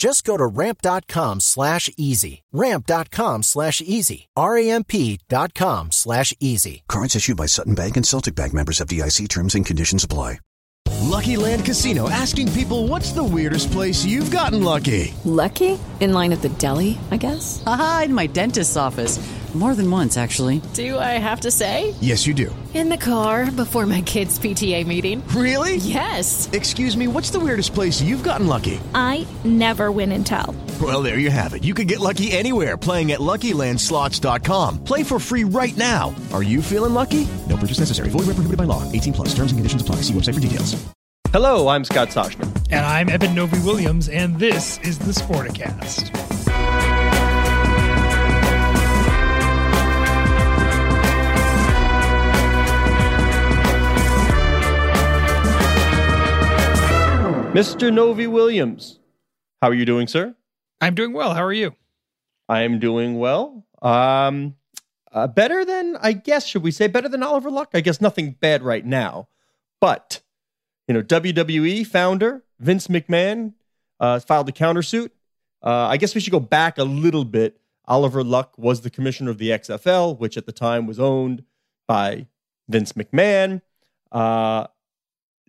Just 0.00 0.24
go 0.24 0.38
to 0.38 0.46
ramp.com 0.46 1.40
slash 1.40 1.90
easy. 1.98 2.42
Ramp.com 2.52 3.42
slash 3.42 3.82
easy. 3.82 4.28
R-A-M-P 4.34 5.20
dot 5.28 5.52
com 5.52 5.92
slash 5.92 6.32
easy. 6.40 6.82
Currents 6.88 7.16
issued 7.16 7.36
by 7.36 7.44
Sutton 7.44 7.74
Bank 7.74 7.98
and 7.98 8.06
Celtic 8.06 8.34
Bank 8.34 8.54
members 8.54 8.80
FDIC 8.80 9.28
terms 9.28 9.54
and 9.54 9.66
conditions 9.66 10.02
apply. 10.02 10.38
Lucky 11.02 11.36
Land 11.36 11.66
Casino 11.66 12.08
asking 12.08 12.50
people 12.52 12.86
what's 12.88 13.12
the 13.12 13.22
weirdest 13.22 13.72
place 13.72 14.02
you've 14.04 14.30
gotten 14.30 14.64
lucky? 14.64 15.12
Lucky? 15.24 15.78
In 16.00 16.14
line 16.14 16.32
at 16.32 16.40
the 16.40 16.48
deli, 16.50 16.98
I 17.10 17.18
guess? 17.18 17.62
Aha, 17.66 18.02
in 18.06 18.14
my 18.14 18.26
dentist's 18.26 18.76
office. 18.78 19.18
More 19.54 19.74
than 19.74 19.90
once, 19.90 20.16
actually. 20.16 20.62
Do 20.74 20.96
I 20.96 21.18
have 21.18 21.40
to 21.40 21.50
say? 21.50 21.92
Yes, 22.00 22.24
you 22.24 22.34
do. 22.34 22.54
In 22.72 22.88
the 22.88 22.96
car 22.96 23.50
before 23.50 23.84
my 23.84 24.00
kids' 24.00 24.38
PTA 24.38 24.86
meeting. 24.86 25.26
Really? 25.34 25.76
Yes. 25.78 26.48
Excuse 26.52 26.96
me, 26.96 27.08
what's 27.08 27.30
the 27.30 27.40
weirdest 27.40 27.74
place 27.74 28.00
you've 28.00 28.22
gotten 28.22 28.46
lucky? 28.46 28.80
I 28.94 29.26
never 29.42 29.90
win 29.90 30.12
and 30.12 30.24
tell. 30.24 30.54
Well, 30.80 31.02
there 31.02 31.18
you 31.18 31.32
have 31.32 31.54
it. 31.54 31.64
You 31.64 31.74
can 31.74 31.88
get 31.88 31.98
lucky 31.98 32.30
anywhere 32.30 32.76
playing 32.76 33.10
at 33.10 33.18
LuckyLandSlots.com. 33.18 34.84
Play 34.84 35.02
for 35.02 35.18
free 35.18 35.42
right 35.42 35.76
now. 35.76 36.14
Are 36.32 36.44
you 36.44 36.62
feeling 36.62 36.94
lucky? 36.94 37.26
No 37.48 37.56
purchase 37.56 37.80
necessary. 37.80 38.10
Void 38.10 38.26
where 38.30 38.38
prohibited 38.38 38.56
by 38.56 38.64
law. 38.64 38.82
18 38.92 39.12
plus. 39.12 39.28
Terms 39.34 39.50
and 39.50 39.58
conditions 39.58 39.82
apply. 39.82 39.96
See 39.96 40.14
website 40.14 40.34
for 40.34 40.40
details. 40.40 40.80
Hello, 41.32 41.68
I'm 41.68 41.84
Scott 41.84 42.08
Soshnick. 42.08 42.66
And 42.70 42.86
I'm 42.86 43.08
Eben 43.08 43.34
Novy-Williams, 43.36 44.08
and 44.08 44.36
this 44.38 44.78
is 44.78 44.98
the 44.98 45.12
Sporticast. 45.12 46.39
Mr. 57.50 57.92
Novy-Williams, 57.92 59.00
how 59.60 59.68
are 59.70 59.74
you 59.74 59.84
doing, 59.84 60.06
sir? 60.06 60.36
I'm 60.80 60.94
doing 60.94 61.12
well. 61.12 61.34
How 61.34 61.42
are 61.42 61.52
you? 61.52 61.74
I 62.48 62.62
am 62.62 62.78
doing 62.78 63.18
well. 63.18 63.66
Um, 63.82 64.54
uh, 65.10 65.26
better 65.26 65.64
than, 65.64 65.96
I 66.00 66.12
guess, 66.12 66.46
should 66.46 66.62
we 66.62 66.70
say 66.70 66.86
better 66.86 67.08
than 67.08 67.24
Oliver 67.24 67.50
Luck? 67.50 67.70
I 67.74 67.80
guess 67.80 68.00
nothing 68.00 68.36
bad 68.40 68.62
right 68.62 68.86
now. 68.86 69.26
But, 69.80 70.20
you 70.86 70.94
know, 70.94 71.02
WWE 71.02 71.84
founder 71.88 72.44
Vince 72.60 72.86
McMahon 72.86 73.54
uh, 73.98 74.20
filed 74.20 74.48
a 74.48 74.52
countersuit. 74.52 75.10
Uh, 75.60 75.88
I 75.88 75.96
guess 75.96 76.14
we 76.14 76.20
should 76.20 76.30
go 76.30 76.38
back 76.38 76.78
a 76.78 76.84
little 76.84 77.24
bit. 77.24 77.60
Oliver 77.84 78.22
Luck 78.22 78.56
was 78.58 78.82
the 78.82 78.90
commissioner 78.90 79.32
of 79.32 79.38
the 79.38 79.50
XFL, 79.50 80.16
which 80.20 80.36
at 80.36 80.46
the 80.46 80.52
time 80.52 80.86
was 80.86 81.00
owned 81.00 81.42
by 81.88 82.28
Vince 82.68 82.92
McMahon. 82.92 83.60
Uh, 84.12 84.68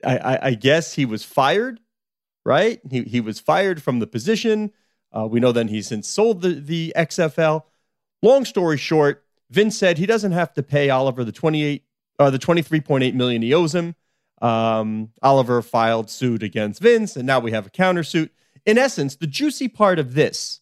I, 0.04 0.18
I, 0.18 0.40
I 0.48 0.54
guess 0.56 0.94
he 0.94 1.06
was 1.06 1.24
fired 1.24 1.80
right? 2.46 2.80
He, 2.90 3.04
he 3.04 3.22
was 3.22 3.40
fired 3.40 3.82
from 3.82 4.00
the 4.00 4.08
position. 4.08 4.72
Uh, 5.12 5.28
we 5.28 5.40
know 5.40 5.52
then 5.52 5.68
he's 5.68 5.88
since 5.88 6.08
sold 6.08 6.42
the, 6.42 6.54
the 6.54 6.94
XFL. 6.96 7.64
Long 8.22 8.46
story 8.46 8.78
short, 8.78 9.26
Vince 9.50 9.78
said 9.78 9.98
he 9.98 10.06
doesn't 10.06 10.32
have 10.32 10.54
to 10.54 10.64
pay 10.64 10.90
Oliver 10.90 11.24
the 11.24 11.32
28 11.32 11.84
uh, 12.20 12.30
the 12.30 12.40
23.8 12.40 13.14
million 13.16 13.42
he 13.42 13.54
owes 13.54 13.74
him. 13.74 13.96
Um, 14.42 15.10
Oliver 15.24 15.62
filed 15.62 16.10
suit 16.10 16.44
against 16.44 16.82
Vince, 16.82 17.16
and 17.16 17.26
now 17.26 17.40
we 17.40 17.52
have 17.52 17.66
a 17.66 17.72
countersuit. 17.72 18.30
In 18.66 18.78
essence, 18.78 19.16
the 19.16 19.28
juicy 19.28 19.68
part 19.68 19.98
of 19.98 20.14
this 20.14 20.62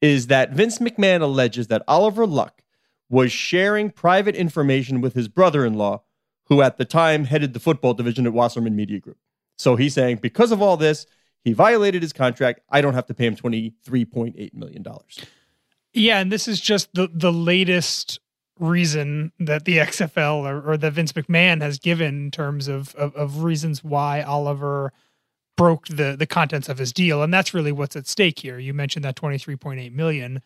is 0.00 0.28
that 0.28 0.52
Vince 0.52 0.78
McMahon 0.78 1.20
alleges 1.20 1.68
that 1.68 1.82
Oliver 1.86 2.26
Luck 2.26 2.62
was 3.08 3.30
sharing 3.30 3.90
private 3.90 4.34
information 4.34 5.00
with 5.00 5.14
his 5.14 5.28
brother-in-law, 5.28 6.02
who 6.44 6.62
at 6.62 6.76
the 6.76 6.84
time 6.84 7.24
headed 7.24 7.52
the 7.52 7.60
football 7.60 7.94
division 7.94 8.26
at 8.26 8.32
Wasserman 8.32 8.74
Media 8.74 8.98
Group. 8.98 9.18
So 9.60 9.76
he's 9.76 9.92
saying 9.92 10.16
because 10.22 10.52
of 10.52 10.62
all 10.62 10.78
this, 10.78 11.06
he 11.44 11.52
violated 11.52 12.02
his 12.02 12.14
contract. 12.14 12.60
I 12.70 12.80
don't 12.80 12.94
have 12.94 13.06
to 13.06 13.14
pay 13.14 13.26
him 13.26 13.36
$23.8 13.36 14.54
million. 14.54 14.84
Yeah, 15.92 16.18
and 16.18 16.32
this 16.32 16.48
is 16.48 16.60
just 16.60 16.94
the 16.94 17.10
the 17.12 17.32
latest 17.32 18.20
reason 18.58 19.32
that 19.38 19.64
the 19.64 19.78
XFL 19.78 20.44
or, 20.44 20.72
or 20.72 20.76
that 20.76 20.92
Vince 20.92 21.12
McMahon 21.12 21.60
has 21.62 21.78
given 21.78 22.26
in 22.26 22.30
terms 22.30 22.68
of, 22.68 22.94
of, 22.94 23.14
of 23.16 23.42
reasons 23.42 23.82
why 23.82 24.22
Oliver 24.22 24.92
broke 25.56 25.88
the 25.88 26.14
the 26.16 26.26
contents 26.26 26.68
of 26.68 26.78
his 26.78 26.92
deal, 26.92 27.22
and 27.22 27.34
that's 27.34 27.52
really 27.52 27.72
what's 27.72 27.96
at 27.96 28.06
stake 28.06 28.38
here. 28.38 28.58
You 28.58 28.72
mentioned 28.72 29.04
that 29.04 29.16
twenty 29.16 29.36
three 29.36 29.56
point 29.56 29.80
eight 29.80 29.92
million. 29.92 30.42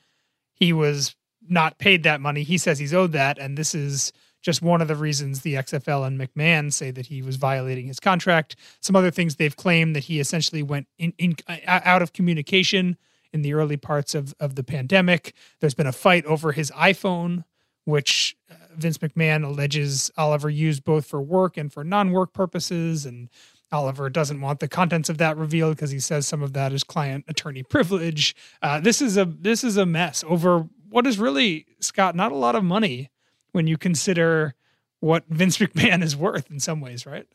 He 0.55 0.73
was 0.73 1.15
not 1.47 1.79
paid 1.79 2.03
that 2.05 2.21
money. 2.21 2.43
He 2.43 2.57
says 2.59 2.79
he's 2.79 2.95
owed 2.95 3.13
that, 3.13 3.39
and 3.39 3.57
this 3.57 3.75
is 3.75 4.13
just 4.45 4.61
one 4.61 4.83
of 4.83 4.89
the 4.89 4.95
reasons 4.95 5.41
the 5.41 5.55
XFL 5.55 6.07
and 6.07 6.21
McMahon 6.21 6.71
say 6.71 6.91
that 6.91 7.07
he 7.07 7.23
was 7.23 7.37
violating 7.37 7.87
his 7.87 7.99
contract. 7.99 8.57
Some 8.81 8.95
other 8.95 9.11
things 9.11 9.37
they've 9.37 9.57
claimed 9.57 9.97
that 9.97 10.05
he 10.05 10.21
essentially 10.21 10.63
went 10.63 10.87
in, 10.99 11.15
in 11.19 11.35
out 11.67 12.03
of 12.03 12.13
communication 12.13 12.99
in 13.33 13.41
the 13.41 13.55
early 13.55 13.79
parts 13.79 14.15
of, 14.15 14.35
of 14.39 14.55
the 14.55 14.63
pandemic. 14.63 15.35
There's 15.61 15.75
been 15.75 15.87
a 15.87 15.93
fight 15.93 16.27
over 16.27 16.53
his 16.53 16.71
iPhone, 16.73 17.45
which 17.87 18.37
uh, 18.51 18.55
Vince 18.77 18.99
McMahon 18.99 19.45
alleges 19.45 20.11
Oliver 20.19 20.51
used 20.51 20.85
both 20.85 21.07
for 21.07 21.23
work 21.23 21.57
and 21.57 21.73
for 21.73 21.83
non-work 21.83 22.35
purposes, 22.35 23.07
and 23.07 23.31
Oliver 23.73 24.11
doesn't 24.11 24.43
want 24.43 24.61
the 24.61 24.69
contents 24.69 25.09
of 25.09 25.17
that 25.19 25.39
revealed 25.39 25.77
because 25.77 25.91
he 25.91 25.99
says 25.99 26.29
some 26.29 26.43
of 26.43 26.53
that 26.53 26.71
is 26.73 26.85
client 26.85 27.25
attorney 27.29 27.63
privilege. 27.63 28.37
Uh, 28.61 28.79
this 28.79 29.01
is 29.01 29.17
a 29.17 29.25
this 29.25 29.65
is 29.65 29.79
a 29.79 29.87
mess 29.87 30.23
over 30.29 30.69
what 30.91 31.07
is 31.07 31.19
really 31.19 31.67
Scott 31.81 32.15
not 32.15 32.31
a 32.31 32.37
lot 32.37 32.55
of 32.55 32.63
money 32.63 33.11
when 33.55 33.67
you 33.67 33.79
consider 33.79 34.55
what 35.01 35.25
Vince 35.29 35.59
McMahon 35.59 36.03
is 36.03 36.17
worth 36.17 36.51
in 36.51 36.61
some 36.61 36.81
ways, 36.81 37.07
right? 37.07 37.27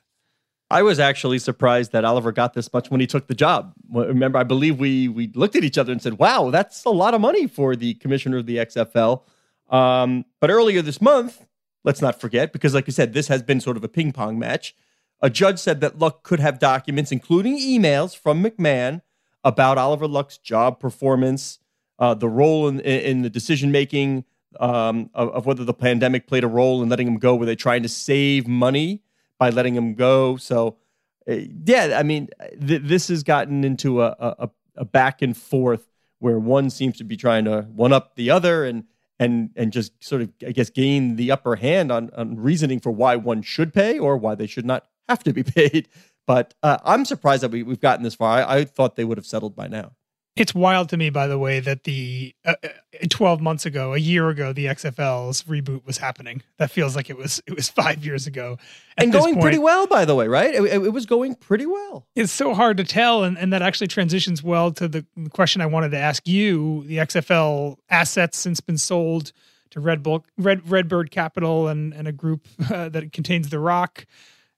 I 0.72 0.84
was 0.84 1.00
actually 1.00 1.40
surprised 1.40 1.94
that 1.94 2.06
Oliver 2.06 2.32
got 2.32 2.54
this 2.54 2.72
much 2.72 2.92
when 2.92 3.00
he 3.00 3.08
took 3.08 3.28
the 3.28 3.34
job. 3.34 3.74
Remember, 3.92 4.38
I 4.38 4.44
believe 4.44 4.80
we 4.80 5.08
we 5.08 5.32
looked 5.34 5.56
at 5.56 5.64
each 5.64 5.80
other 5.80 5.92
and 5.92 6.02
said, 6.02 6.20
"Wow, 6.20 6.52
that's 6.52 6.86
a 6.86 6.92
lot 6.92 7.16
of 7.16 7.22
money 7.22 7.48
for 7.48 7.76
the 7.76 7.96
commissioner 7.96 8.38
of 8.38 8.46
the 8.46 8.58
XFL." 8.58 9.24
Um, 9.70 10.26
but 10.40 10.52
earlier 10.52 10.84
this 10.84 11.02
month, 11.02 11.46
let's 11.84 12.02
not 12.02 12.22
forget, 12.22 12.54
because 12.54 12.76
like 12.76 12.86
you 12.86 12.94
said, 12.94 13.14
this 13.14 13.28
has 13.30 13.42
been 13.42 13.62
sort 13.62 13.78
of 13.78 13.84
a 13.84 13.88
ping 13.88 14.12
pong 14.12 14.38
match. 14.38 14.76
A 15.22 15.30
judge 15.30 15.60
said 15.60 15.82
that 15.82 15.98
Luck 15.98 16.24
could 16.24 16.40
have 16.40 16.60
documents, 16.60 17.12
including 17.12 17.58
emails 17.58 18.16
from 18.16 18.44
McMahon, 18.44 19.02
about 19.44 19.78
Oliver 19.78 20.08
Luck's 20.08 20.38
job 20.38 20.80
performance, 20.80 21.60
uh, 21.98 22.14
the 22.14 22.30
role 22.30 22.68
in, 22.68 22.80
in 22.80 23.24
the 23.24 23.30
decision 23.30 23.72
making 23.72 24.24
um, 24.60 25.10
of, 25.14 25.30
of, 25.30 25.46
whether 25.46 25.64
the 25.64 25.74
pandemic 25.74 26.28
played 26.28 26.44
a 26.44 26.48
role 26.48 26.82
in 26.82 26.90
letting 26.90 27.08
him 27.08 27.18
go. 27.18 27.36
Were 27.36 27.46
they 27.46 27.56
trying 27.56 27.84
to 27.84 27.90
save 27.90 28.48
money 28.48 29.02
by 29.38 29.50
letting 29.50 29.76
him 29.76 29.94
go? 29.94 30.38
So, 30.38 30.78
uh, 31.30 31.36
yeah, 31.66 31.98
I 32.00 32.04
mean, 32.04 32.30
th- 32.66 32.82
this 32.84 33.10
has 33.10 33.24
gotten 33.24 33.64
into 33.64 34.02
a, 34.02 34.16
a, 34.20 34.50
a, 34.76 34.86
back 34.86 35.22
and 35.22 35.36
forth 35.36 35.88
where 36.20 36.40
one 36.40 36.70
seems 36.70 36.98
to 36.98 37.04
be 37.04 37.16
trying 37.16 37.46
to 37.46 37.62
one 37.62 37.94
up 37.94 38.16
the 38.16 38.30
other 38.32 38.66
and 38.66 38.86
and 39.20 39.52
and 39.56 39.72
just 39.72 40.04
sort 40.04 40.22
of, 40.22 40.32
I 40.46 40.52
guess, 40.52 40.70
gain 40.70 41.16
the 41.16 41.32
upper 41.32 41.56
hand 41.56 41.92
on, 41.92 42.10
on 42.16 42.38
reasoning 42.38 42.80
for 42.80 42.92
why 42.92 43.16
one 43.18 43.42
should 43.42 43.74
pay 43.74 44.00
or 44.00 44.18
why 44.18 44.36
they 44.36 44.48
should 44.48 44.66
not 44.66 44.88
have 45.08 45.24
to 45.24 45.34
be 45.34 45.44
paid. 45.44 45.90
But 46.26 46.54
uh, 46.62 46.78
I'm 46.84 47.06
surprised 47.06 47.44
that 47.44 47.52
we, 47.52 47.64
we've 47.64 47.80
gotten 47.80 48.04
this 48.04 48.16
far. 48.16 48.40
I, 48.40 48.58
I 48.60 48.66
thought 48.66 48.96
they 48.96 49.04
would 49.04 49.18
have 49.18 49.26
settled 49.26 49.56
by 49.56 49.68
now. 49.68 49.94
It's 50.40 50.56
wild 50.56 50.88
to 50.90 50.98
me, 50.98 51.10
by 51.10 51.28
the 51.28 51.38
way, 51.38 51.60
that 51.60 51.84
the 51.84 52.34
uh, 52.46 52.56
uh 52.64 52.70
12 53.10 53.42
months 53.42 53.66
ago, 53.66 53.94
a 53.94 53.98
year 53.98 54.30
ago, 54.30 54.54
the 54.54 54.66
XFL's 54.68 55.44
reboot 55.44 55.86
was 55.86 55.98
happening. 55.98 56.42
That 56.58 56.72
feels 56.72 56.96
like 56.96 57.10
it 57.10 57.18
was 57.18 57.42
it 57.46 57.56
was 57.56 57.68
five 57.68 58.06
years 58.06 58.26
ago, 58.26 58.58
and 58.98 59.12
going 59.12 59.36
point, 59.36 59.44
pretty 59.44 59.60
well, 59.60 59.86
by 59.86 60.06
the 60.06 60.16
way, 60.16 60.28
right? 60.28 60.56
It, 60.56 60.64
it, 60.64 60.94
was 60.94 61.06
going 61.06 61.36
pretty 61.36 61.66
well. 61.66 62.08
It's 62.16 62.32
so 62.32 62.54
hard 62.54 62.78
to 62.78 62.86
tell, 62.86 63.24
and, 63.24 63.38
and 63.38 63.52
that 63.52 63.62
actually 63.62 63.88
transitions 63.88 64.42
well 64.42 64.72
to 64.72 64.88
the 64.88 65.06
question 65.34 65.62
I 65.62 65.66
wanted 65.66 65.92
to 65.92 65.98
ask 65.98 66.26
you. 66.26 66.86
The 66.86 66.98
XFL 66.98 67.78
assets 67.90 68.38
since 68.38 68.62
been 68.62 68.78
sold 68.78 69.34
to 69.72 69.80
Red 69.82 70.02
Bull, 70.02 70.26
Red 70.38 70.70
Redbird 70.70 71.12
Capital, 71.12 71.68
and 71.68 71.94
and 71.94 72.08
a 72.08 72.14
group 72.14 72.48
uh, 72.72 72.88
that 72.90 73.12
contains 73.12 73.50
The 73.50 73.60
Rock. 73.60 74.06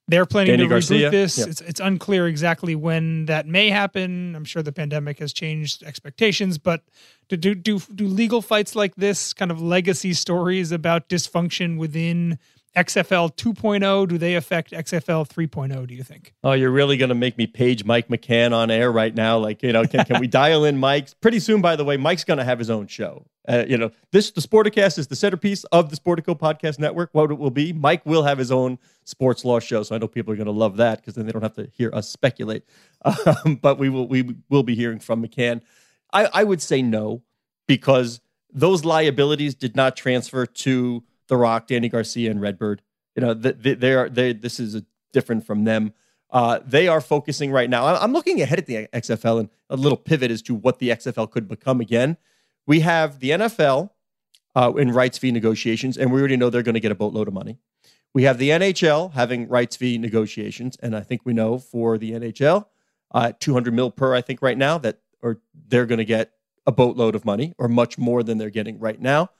They're 0.08 0.26
planning 0.26 0.58
Dany 0.58 0.64
to 0.64 0.68
Garcia, 0.68 1.08
reboot 1.08 1.10
this. 1.12 1.38
yeah. 1.38 1.44
It's 1.46 1.60
it's 1.60 1.80
unclear 1.80 2.26
exactly 2.26 2.74
when 2.74 3.26
that 3.26 3.46
may 3.46 3.70
happen. 3.70 4.34
I'm 4.34 4.44
sure 4.44 4.62
the 4.62 4.72
pandemic 4.72 5.20
has 5.20 5.32
changed 5.32 5.82
expectations, 5.84 6.58
but 6.58 6.82
do 7.28 7.36
do 7.36 7.54
do, 7.54 7.78
do 7.78 8.06
legal 8.06 8.42
fights 8.42 8.74
like 8.74 8.96
this, 8.96 9.32
kind 9.32 9.50
of 9.50 9.62
legacy 9.62 10.12
stories 10.12 10.72
about 10.72 11.08
dysfunction 11.08 11.78
within 11.78 12.38
XFL 12.76 13.36
2.0, 13.36 14.08
do 14.08 14.16
they 14.16 14.34
affect 14.34 14.70
XFL 14.70 15.28
3.0? 15.28 15.86
Do 15.86 15.94
you 15.94 16.02
think? 16.02 16.32
Oh, 16.42 16.52
you're 16.52 16.70
really 16.70 16.96
going 16.96 17.10
to 17.10 17.14
make 17.14 17.36
me 17.36 17.46
page 17.46 17.84
Mike 17.84 18.08
McCann 18.08 18.52
on 18.52 18.70
air 18.70 18.90
right 18.90 19.14
now? 19.14 19.36
Like, 19.38 19.62
you 19.62 19.72
know, 19.72 19.84
can, 19.84 20.04
can 20.06 20.20
we 20.20 20.26
dial 20.26 20.64
in 20.64 20.78
Mike? 20.78 21.08
Pretty 21.20 21.38
soon, 21.38 21.60
by 21.60 21.76
the 21.76 21.84
way, 21.84 21.98
Mike's 21.98 22.24
going 22.24 22.38
to 22.38 22.44
have 22.44 22.58
his 22.58 22.70
own 22.70 22.86
show. 22.86 23.26
Uh, 23.46 23.64
you 23.68 23.76
know, 23.76 23.90
this, 24.10 24.30
the 24.30 24.40
Sporticast 24.40 24.98
is 24.98 25.08
the 25.08 25.16
centerpiece 25.16 25.64
of 25.64 25.90
the 25.90 25.96
Sportico 25.96 26.38
Podcast 26.38 26.78
Network. 26.78 27.10
What 27.12 27.30
it 27.30 27.38
will 27.38 27.50
be, 27.50 27.74
Mike 27.74 28.06
will 28.06 28.22
have 28.22 28.38
his 28.38 28.50
own 28.50 28.78
sports 29.04 29.44
law 29.44 29.60
show. 29.60 29.82
So 29.82 29.94
I 29.94 29.98
know 29.98 30.08
people 30.08 30.32
are 30.32 30.36
going 30.36 30.46
to 30.46 30.52
love 30.52 30.78
that 30.78 30.98
because 30.98 31.14
then 31.14 31.26
they 31.26 31.32
don't 31.32 31.42
have 31.42 31.54
to 31.56 31.68
hear 31.74 31.90
us 31.94 32.08
speculate. 32.08 32.64
Um, 33.44 33.56
but 33.56 33.78
we 33.78 33.88
will, 33.88 34.06
we 34.06 34.36
will 34.48 34.62
be 34.62 34.76
hearing 34.76 35.00
from 35.00 35.26
McCann. 35.26 35.60
I, 36.12 36.28
I 36.32 36.44
would 36.44 36.62
say 36.62 36.82
no 36.82 37.22
because 37.66 38.20
those 38.52 38.84
liabilities 38.84 39.56
did 39.56 39.74
not 39.74 39.96
transfer 39.96 40.46
to 40.46 41.02
The 41.32 41.38
Rock, 41.38 41.66
Dany 41.66 41.90
Garcia, 41.90 42.30
and 42.30 42.42
Redbird. 42.42 42.82
You 43.16 43.22
know, 43.22 43.32
th- 43.32 43.62
th- 43.62 43.78
they 43.78 43.94
are 43.94 44.06
they. 44.10 44.34
This 44.34 44.60
is 44.60 44.82
different 45.14 45.46
from 45.46 45.64
them. 45.64 45.94
Uh, 46.28 46.58
they 46.62 46.88
are 46.88 47.00
focusing 47.00 47.50
right 47.50 47.70
now. 47.70 47.86
I'm 47.86 48.12
looking 48.12 48.42
ahead 48.42 48.58
at 48.58 48.66
the 48.66 48.86
XFL 48.92 49.40
and 49.40 49.48
a 49.70 49.76
little 49.76 49.96
pivot 49.96 50.30
as 50.30 50.42
to 50.42 50.54
what 50.54 50.78
the 50.78 50.90
XFL 50.90 51.30
could 51.30 51.48
become 51.48 51.80
again. 51.80 52.18
We 52.66 52.80
have 52.80 53.20
the 53.20 53.30
NFL 53.30 53.92
uh, 54.54 54.74
in 54.76 54.92
rights 54.92 55.16
fee 55.16 55.32
negotiations, 55.32 55.96
and 55.96 56.12
we 56.12 56.20
already 56.20 56.36
know 56.36 56.50
they're 56.50 56.62
going 56.62 56.74
to 56.74 56.80
get 56.80 56.92
a 56.92 56.96
boatload 56.96 57.28
of 57.28 57.32
money. 57.32 57.56
We 58.12 58.24
have 58.24 58.36
the 58.36 58.50
NHL 58.50 59.12
having 59.12 59.48
rights 59.48 59.76
fee 59.76 59.96
negotiations, 59.96 60.76
and 60.82 60.94
I 60.94 61.00
think 61.00 61.22
we 61.24 61.32
know 61.32 61.56
for 61.56 61.96
the 61.96 62.12
NHL, 62.12 62.66
uh, 63.14 63.32
200 63.40 63.72
mil 63.72 63.90
per, 63.90 64.14
I 64.14 64.20
think 64.20 64.42
right 64.42 64.58
now 64.58 64.76
that, 64.76 64.98
or 65.22 65.40
they're 65.68 65.86
going 65.86 65.96
to 65.96 66.04
get 66.04 66.32
a 66.66 66.72
boatload 66.72 67.14
of 67.14 67.24
money, 67.24 67.54
or 67.56 67.68
much 67.68 67.96
more 67.96 68.22
than 68.22 68.36
they're 68.36 68.50
getting 68.50 68.78
right 68.78 69.00
now. 69.00 69.30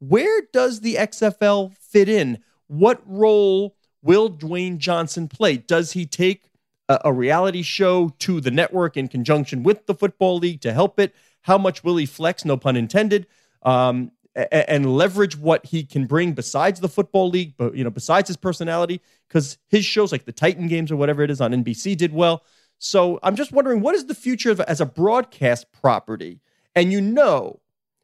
Where 0.00 0.42
does 0.52 0.80
the 0.80 0.96
XFL 0.96 1.76
fit 1.76 2.08
in? 2.08 2.38
What 2.66 3.00
role 3.06 3.76
will 4.02 4.30
Dwayne 4.30 4.78
Johnson 4.78 5.28
play? 5.28 5.58
Does 5.58 5.92
he 5.92 6.06
take 6.06 6.50
a, 6.88 6.98
a 7.06 7.12
reality 7.12 7.62
show 7.62 8.14
to 8.20 8.40
the 8.40 8.50
network 8.50 8.96
in 8.96 9.08
conjunction 9.08 9.62
with 9.62 9.86
the 9.86 9.94
football 9.94 10.38
league 10.38 10.60
to 10.62 10.72
help 10.72 10.98
it? 10.98 11.14
How 11.42 11.58
much 11.58 11.84
will 11.84 11.96
he 11.96 12.06
flex? 12.06 12.44
No 12.44 12.56
pun 12.56 12.76
intended. 12.76 13.26
Um, 13.62 14.12
and 14.34 14.96
leverage 14.96 15.36
what 15.36 15.66
he 15.66 15.84
can 15.84 16.06
bring 16.06 16.32
besides 16.32 16.80
the 16.80 16.88
football 16.88 17.28
league, 17.28 17.54
but 17.56 17.74
you 17.74 17.82
know, 17.82 17.90
besides 17.90 18.28
his 18.28 18.36
personality, 18.36 19.00
because 19.28 19.58
his 19.68 19.84
shows 19.84 20.12
like 20.12 20.24
the 20.24 20.32
Titan 20.32 20.68
games 20.68 20.90
or 20.90 20.96
whatever 20.96 21.22
it 21.22 21.30
is 21.30 21.40
on 21.40 21.52
NBC 21.52 21.96
did 21.96 22.12
well. 22.12 22.44
So 22.78 23.18
I'm 23.22 23.36
just 23.36 23.52
wondering, 23.52 23.80
what 23.80 23.94
is 23.94 24.06
the 24.06 24.14
future 24.14 24.50
of 24.50 24.60
as 24.60 24.80
a 24.80 24.86
broadcast 24.86 25.70
property? 25.72 26.40
And 26.74 26.92
you 26.92 27.00
know 27.00 27.60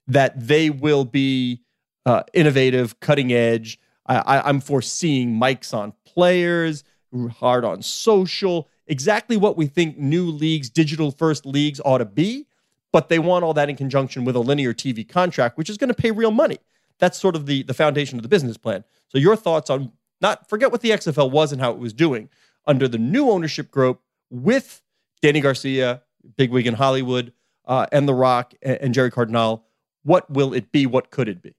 that 0.08 0.48
they 0.48 0.68
will 0.68 1.04
be 1.04 1.62
uh, 2.06 2.22
innovative, 2.32 2.98
cutting 3.00 3.32
edge. 3.32 3.78
I, 4.06 4.16
I, 4.18 4.48
I'm 4.48 4.60
foreseeing 4.60 5.38
mics 5.38 5.74
on 5.74 5.92
players, 6.06 6.84
hard 7.32 7.64
on 7.64 7.82
social, 7.82 8.68
exactly 8.86 9.36
what 9.36 9.56
we 9.56 9.66
think 9.66 9.98
new 9.98 10.30
leagues, 10.30 10.70
digital 10.70 11.10
first 11.10 11.44
leagues 11.44 11.80
ought 11.84 11.98
to 11.98 12.04
be. 12.04 12.46
But 12.92 13.08
they 13.08 13.18
want 13.18 13.44
all 13.44 13.52
that 13.54 13.68
in 13.68 13.76
conjunction 13.76 14.24
with 14.24 14.36
a 14.36 14.40
linear 14.40 14.72
TV 14.72 15.06
contract, 15.06 15.58
which 15.58 15.68
is 15.68 15.76
going 15.76 15.88
to 15.88 15.94
pay 15.94 16.12
real 16.12 16.30
money. 16.30 16.58
That's 16.98 17.18
sort 17.18 17.36
of 17.36 17.44
the, 17.44 17.62
the 17.64 17.74
foundation 17.74 18.18
of 18.18 18.22
the 18.22 18.28
business 18.28 18.56
plan. 18.56 18.84
So, 19.08 19.18
your 19.18 19.36
thoughts 19.36 19.68
on 19.68 19.92
not 20.20 20.48
forget 20.48 20.72
what 20.72 20.80
the 20.80 20.90
XFL 20.90 21.30
was 21.30 21.52
and 21.52 21.60
how 21.60 21.72
it 21.72 21.78
was 21.78 21.92
doing 21.92 22.30
under 22.66 22.88
the 22.88 22.96
new 22.96 23.28
ownership 23.30 23.70
group 23.70 24.00
with 24.30 24.80
Dany 25.22 25.42
Garcia, 25.42 26.02
bigwig 26.36 26.66
in 26.66 26.74
Hollywood, 26.74 27.32
uh, 27.66 27.86
and 27.92 28.08
The 28.08 28.14
Rock 28.14 28.54
and, 28.62 28.78
and 28.80 28.94
Gerry 28.94 29.10
Cardinale. 29.10 29.64
What 30.04 30.30
will 30.30 30.54
it 30.54 30.72
be? 30.72 30.86
What 30.86 31.10
could 31.10 31.28
it 31.28 31.42
be? 31.42 31.55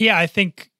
Yeah, 0.00 0.18
I 0.18 0.26
think 0.26 0.70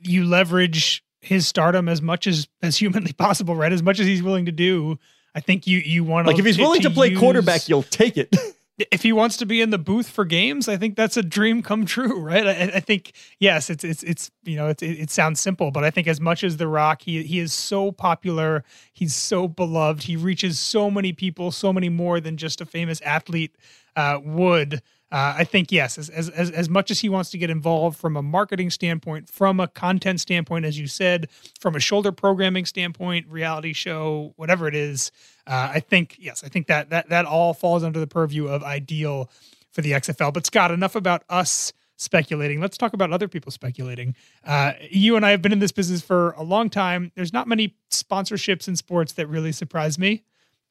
you 0.00 0.24
leverage 0.24 1.04
his 1.20 1.46
stardom 1.46 1.88
as 1.88 2.02
much 2.02 2.26
as 2.26 2.48
as 2.62 2.76
humanly 2.76 3.12
possible, 3.18 3.54
right? 3.54 3.72
As 3.72 3.82
much 3.82 4.00
as 4.00 4.06
he's 4.06 4.22
willing 4.22 4.46
to 4.46 4.52
do. 4.52 4.98
I 5.34 5.40
think 5.40 5.66
you 5.66 5.78
you 5.78 6.04
want 6.04 6.26
Like 6.26 6.38
if 6.38 6.44
he's 6.44 6.58
willing 6.58 6.82
to, 6.82 6.90
play 6.90 7.08
use- 7.08 7.18
quarterback, 7.18 7.68
you'll 7.68 7.82
take 7.82 8.16
it. 8.18 8.34
if 8.90 9.02
he 9.02 9.12
wants 9.12 9.36
to 9.38 9.46
be 9.46 9.60
in 9.60 9.70
the 9.70 9.78
booth 9.78 10.08
for 10.08 10.24
games, 10.24 10.68
I 10.68 10.76
think 10.76 10.96
that's 10.96 11.16
a 11.16 11.22
dream 11.22 11.62
come 11.62 11.86
true, 11.86 12.20
right? 12.20 12.46
I, 12.46 12.76
I 12.76 12.80
think 12.80 13.12
yes, 13.38 13.70
it's 13.70 13.84
it's 13.84 14.02
it's 14.02 14.30
you 14.44 14.56
know 14.56 14.68
it, 14.68 14.82
it 14.82 15.10
sounds 15.10 15.40
simple, 15.40 15.70
but 15.70 15.84
I 15.84 15.90
think 15.90 16.06
as 16.06 16.20
much 16.20 16.44
as 16.44 16.56
The 16.56 16.68
Rock, 16.68 17.02
he 17.02 17.22
he 17.22 17.38
is 17.38 17.52
so 17.52 17.92
popular, 17.92 18.64
he's 18.92 19.14
so 19.14 19.48
beloved, 19.48 20.02
he 20.02 20.16
reaches 20.16 20.58
so 20.58 20.90
many 20.90 21.12
people, 21.12 21.50
so 21.50 21.72
many 21.72 21.88
more 21.88 22.20
than 22.20 22.36
just 22.36 22.60
a 22.60 22.66
famous 22.66 23.00
athlete 23.02 23.56
uh, 23.96 24.18
would. 24.22 24.82
Uh, 25.12 25.34
I 25.36 25.44
think 25.44 25.70
yes, 25.70 25.98
as, 25.98 26.08
as 26.08 26.30
as 26.30 26.70
much 26.70 26.90
as 26.90 27.00
he 27.00 27.10
wants 27.10 27.30
to 27.30 27.38
get 27.38 27.50
involved 27.50 27.98
from 27.98 28.16
a 28.16 28.22
marketing 28.22 28.70
standpoint, 28.70 29.28
from 29.28 29.60
a 29.60 29.68
content 29.68 30.20
standpoint, 30.20 30.64
as 30.64 30.78
you 30.78 30.86
said, 30.86 31.28
from 31.60 31.76
a 31.76 31.80
shoulder 31.80 32.12
programming 32.12 32.64
standpoint, 32.64 33.28
reality 33.28 33.74
show, 33.74 34.32
whatever 34.36 34.66
it 34.68 34.74
is, 34.74 35.12
uh, 35.46 35.70
I 35.74 35.80
think 35.80 36.16
yes, 36.18 36.42
I 36.42 36.48
think 36.48 36.66
that 36.68 36.88
that 36.88 37.10
that 37.10 37.26
all 37.26 37.52
falls 37.52 37.84
under 37.84 38.00
the 38.00 38.06
purview 38.06 38.48
of 38.48 38.62
ideal 38.64 39.30
for 39.70 39.82
the 39.82 39.92
XFL. 39.92 40.32
But 40.32 40.46
Scott, 40.46 40.70
enough 40.70 40.94
about 40.94 41.24
us 41.28 41.74
speculating. 41.96 42.58
Let's 42.60 42.78
talk 42.78 42.94
about 42.94 43.12
other 43.12 43.28
people 43.28 43.52
speculating. 43.52 44.16
Uh, 44.44 44.72
you 44.90 45.16
and 45.16 45.26
I 45.26 45.30
have 45.30 45.42
been 45.42 45.52
in 45.52 45.58
this 45.58 45.72
business 45.72 46.00
for 46.00 46.30
a 46.32 46.42
long 46.42 46.70
time. 46.70 47.12
There's 47.14 47.34
not 47.34 47.46
many 47.46 47.76
sponsorships 47.90 48.66
in 48.66 48.76
sports 48.76 49.12
that 49.12 49.26
really 49.28 49.52
surprise 49.52 49.98
me. 49.98 50.24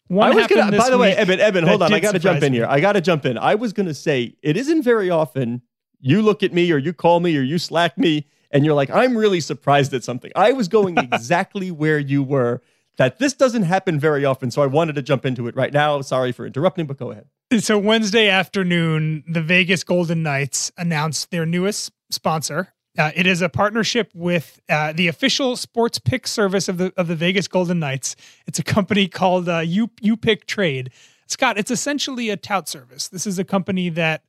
One 0.08 0.32
I 0.32 0.36
was 0.36 0.48
gonna. 0.48 0.78
By 0.78 0.90
the 0.90 0.98
way, 0.98 1.16
Eben, 1.16 1.40
Eben, 1.40 1.66
hold 1.66 1.82
on. 1.82 1.94
I 1.94 2.00
got 2.00 2.12
to 2.12 2.20
jump 2.20 2.44
in 2.44 2.52
me. 2.52 2.60
here. 2.60 2.68
I 2.68 2.80
got 2.80 2.94
to 2.94 3.02
jump 3.02 3.26
in. 3.26 3.38
I 3.38 3.56
was 3.56 3.74
gonna 3.74 3.94
say 3.94 4.36
it 4.42 4.58
isn't 4.58 4.84
very 4.84 5.10
often 5.10 5.62
you 6.02 6.22
look 6.22 6.44
at 6.44 6.52
me 6.52 6.72
or 6.72 6.78
you 6.78 6.94
call 6.94 7.20
me 7.20 7.38
or 7.38 7.42
you 7.42 7.58
slack 7.58 7.98
me 7.98 8.28
and 8.50 8.66
you're 8.66 8.74
like, 8.74 8.90
I'm 8.90 9.16
really 9.16 9.40
surprised 9.40 9.94
at 9.94 10.04
something. 10.04 10.32
I 10.36 10.52
was 10.52 10.68
going 10.68 10.98
exactly 10.98 11.72
where 11.72 12.00
you 12.00 12.24
were. 12.24 12.62
That 12.98 13.20
this 13.20 13.34
doesn't 13.34 13.64
happen 13.64 14.00
very 14.00 14.26
often, 14.26 14.52
so 14.52 14.62
I 14.62 14.66
wanted 14.68 14.96
to 14.96 15.02
jump 15.02 15.26
into 15.26 15.48
it 15.48 15.56
right 15.56 15.72
now. 15.72 16.02
Sorry 16.02 16.34
for 16.34 16.46
interrupting, 16.46 16.88
but 16.88 16.98
go 16.98 17.12
ahead. 17.12 17.26
So 17.60 17.78
Wednesday 17.78 18.30
afternoon, 18.30 19.24
the 19.28 19.42
Vegas 19.42 19.84
Golden 19.84 20.22
Knights 20.24 20.72
announced 20.78 21.32
their 21.32 21.46
newest 21.46 21.94
sponsor. 22.10 22.74
Uh, 22.98 23.12
it 23.16 23.26
is 23.26 23.42
a 23.42 23.48
partnership 23.48 24.12
with 24.14 24.60
uh, 24.68 24.92
the 24.92 25.08
official 25.08 25.56
sports 25.56 25.98
pick 25.98 26.28
service 26.28 26.68
of 26.68 26.78
the 26.78 26.94
of 26.98 27.08
the 27.08 27.16
Vegas 27.16 27.48
Golden 27.48 27.80
Knights. 27.80 28.16
It's 28.48 28.60
a 28.60 28.64
company 28.64 29.08
called 29.08 29.48
uh, 29.48 29.60
U 29.60 29.90
U 30.02 30.18
Pick 30.18 30.46
Trade. 30.46 30.92
Scott, 31.28 31.58
it's 31.58 31.72
essentially 31.72 32.30
a 32.30 32.36
tout 32.36 32.68
service. 32.68 33.08
This 33.08 33.26
is 33.26 33.40
a 33.40 33.46
company 33.46 33.88
that 33.90 34.26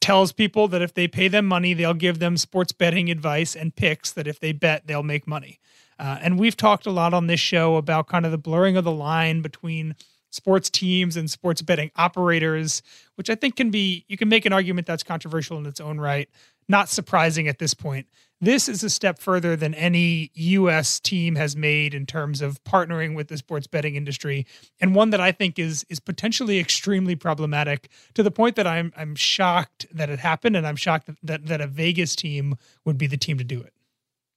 tells 0.00 0.30
people 0.30 0.68
that 0.68 0.82
if 0.82 0.94
they 0.94 1.08
pay 1.08 1.26
them 1.26 1.46
money, 1.46 1.74
they'll 1.74 1.94
give 1.94 2.20
them 2.20 2.36
sports 2.36 2.70
betting 2.70 3.10
advice 3.10 3.56
and 3.56 3.74
picks. 3.74 4.12
That 4.12 4.28
if 4.28 4.38
they 4.38 4.52
bet, 4.52 4.86
they'll 4.86 5.02
make 5.02 5.26
money. 5.26 5.58
Uh, 5.98 6.18
and 6.20 6.38
we've 6.38 6.56
talked 6.56 6.86
a 6.86 6.90
lot 6.90 7.12
on 7.12 7.26
this 7.26 7.40
show 7.40 7.76
about 7.76 8.06
kind 8.06 8.24
of 8.24 8.30
the 8.30 8.38
blurring 8.38 8.76
of 8.76 8.84
the 8.84 8.92
line 8.92 9.42
between 9.42 9.96
sports 10.30 10.68
teams 10.68 11.16
and 11.16 11.30
sports 11.30 11.62
betting 11.62 11.90
operators, 11.96 12.82
which 13.14 13.30
I 13.30 13.34
think 13.34 13.56
can 13.56 13.70
be, 13.70 14.04
you 14.06 14.18
can 14.18 14.28
make 14.28 14.44
an 14.44 14.52
argument 14.52 14.86
that's 14.86 15.02
controversial 15.02 15.56
in 15.56 15.64
its 15.64 15.80
own 15.80 15.98
right. 15.98 16.28
Not 16.68 16.88
surprising 16.88 17.48
at 17.48 17.58
this 17.58 17.74
point. 17.74 18.06
This 18.40 18.68
is 18.68 18.84
a 18.84 18.90
step 18.90 19.18
further 19.18 19.56
than 19.56 19.72
any 19.74 20.30
U.S. 20.34 21.00
team 21.00 21.36
has 21.36 21.56
made 21.56 21.94
in 21.94 22.04
terms 22.04 22.42
of 22.42 22.62
partnering 22.64 23.14
with 23.14 23.28
the 23.28 23.38
sports 23.38 23.66
betting 23.66 23.96
industry, 23.96 24.46
and 24.78 24.94
one 24.94 25.08
that 25.10 25.20
I 25.20 25.32
think 25.32 25.58
is 25.58 25.86
is 25.88 26.00
potentially 26.00 26.58
extremely 26.58 27.16
problematic 27.16 27.88
to 28.14 28.22
the 28.22 28.30
point 28.30 28.56
that 28.56 28.66
I'm 28.66 28.92
I'm 28.94 29.14
shocked 29.14 29.86
that 29.90 30.10
it 30.10 30.18
happened, 30.18 30.54
and 30.54 30.66
I'm 30.66 30.76
shocked 30.76 31.06
that 31.06 31.16
that, 31.22 31.46
that 31.46 31.60
a 31.62 31.66
Vegas 31.66 32.14
team 32.14 32.56
would 32.84 32.98
be 32.98 33.06
the 33.06 33.16
team 33.16 33.38
to 33.38 33.44
do 33.44 33.60
it. 33.60 33.72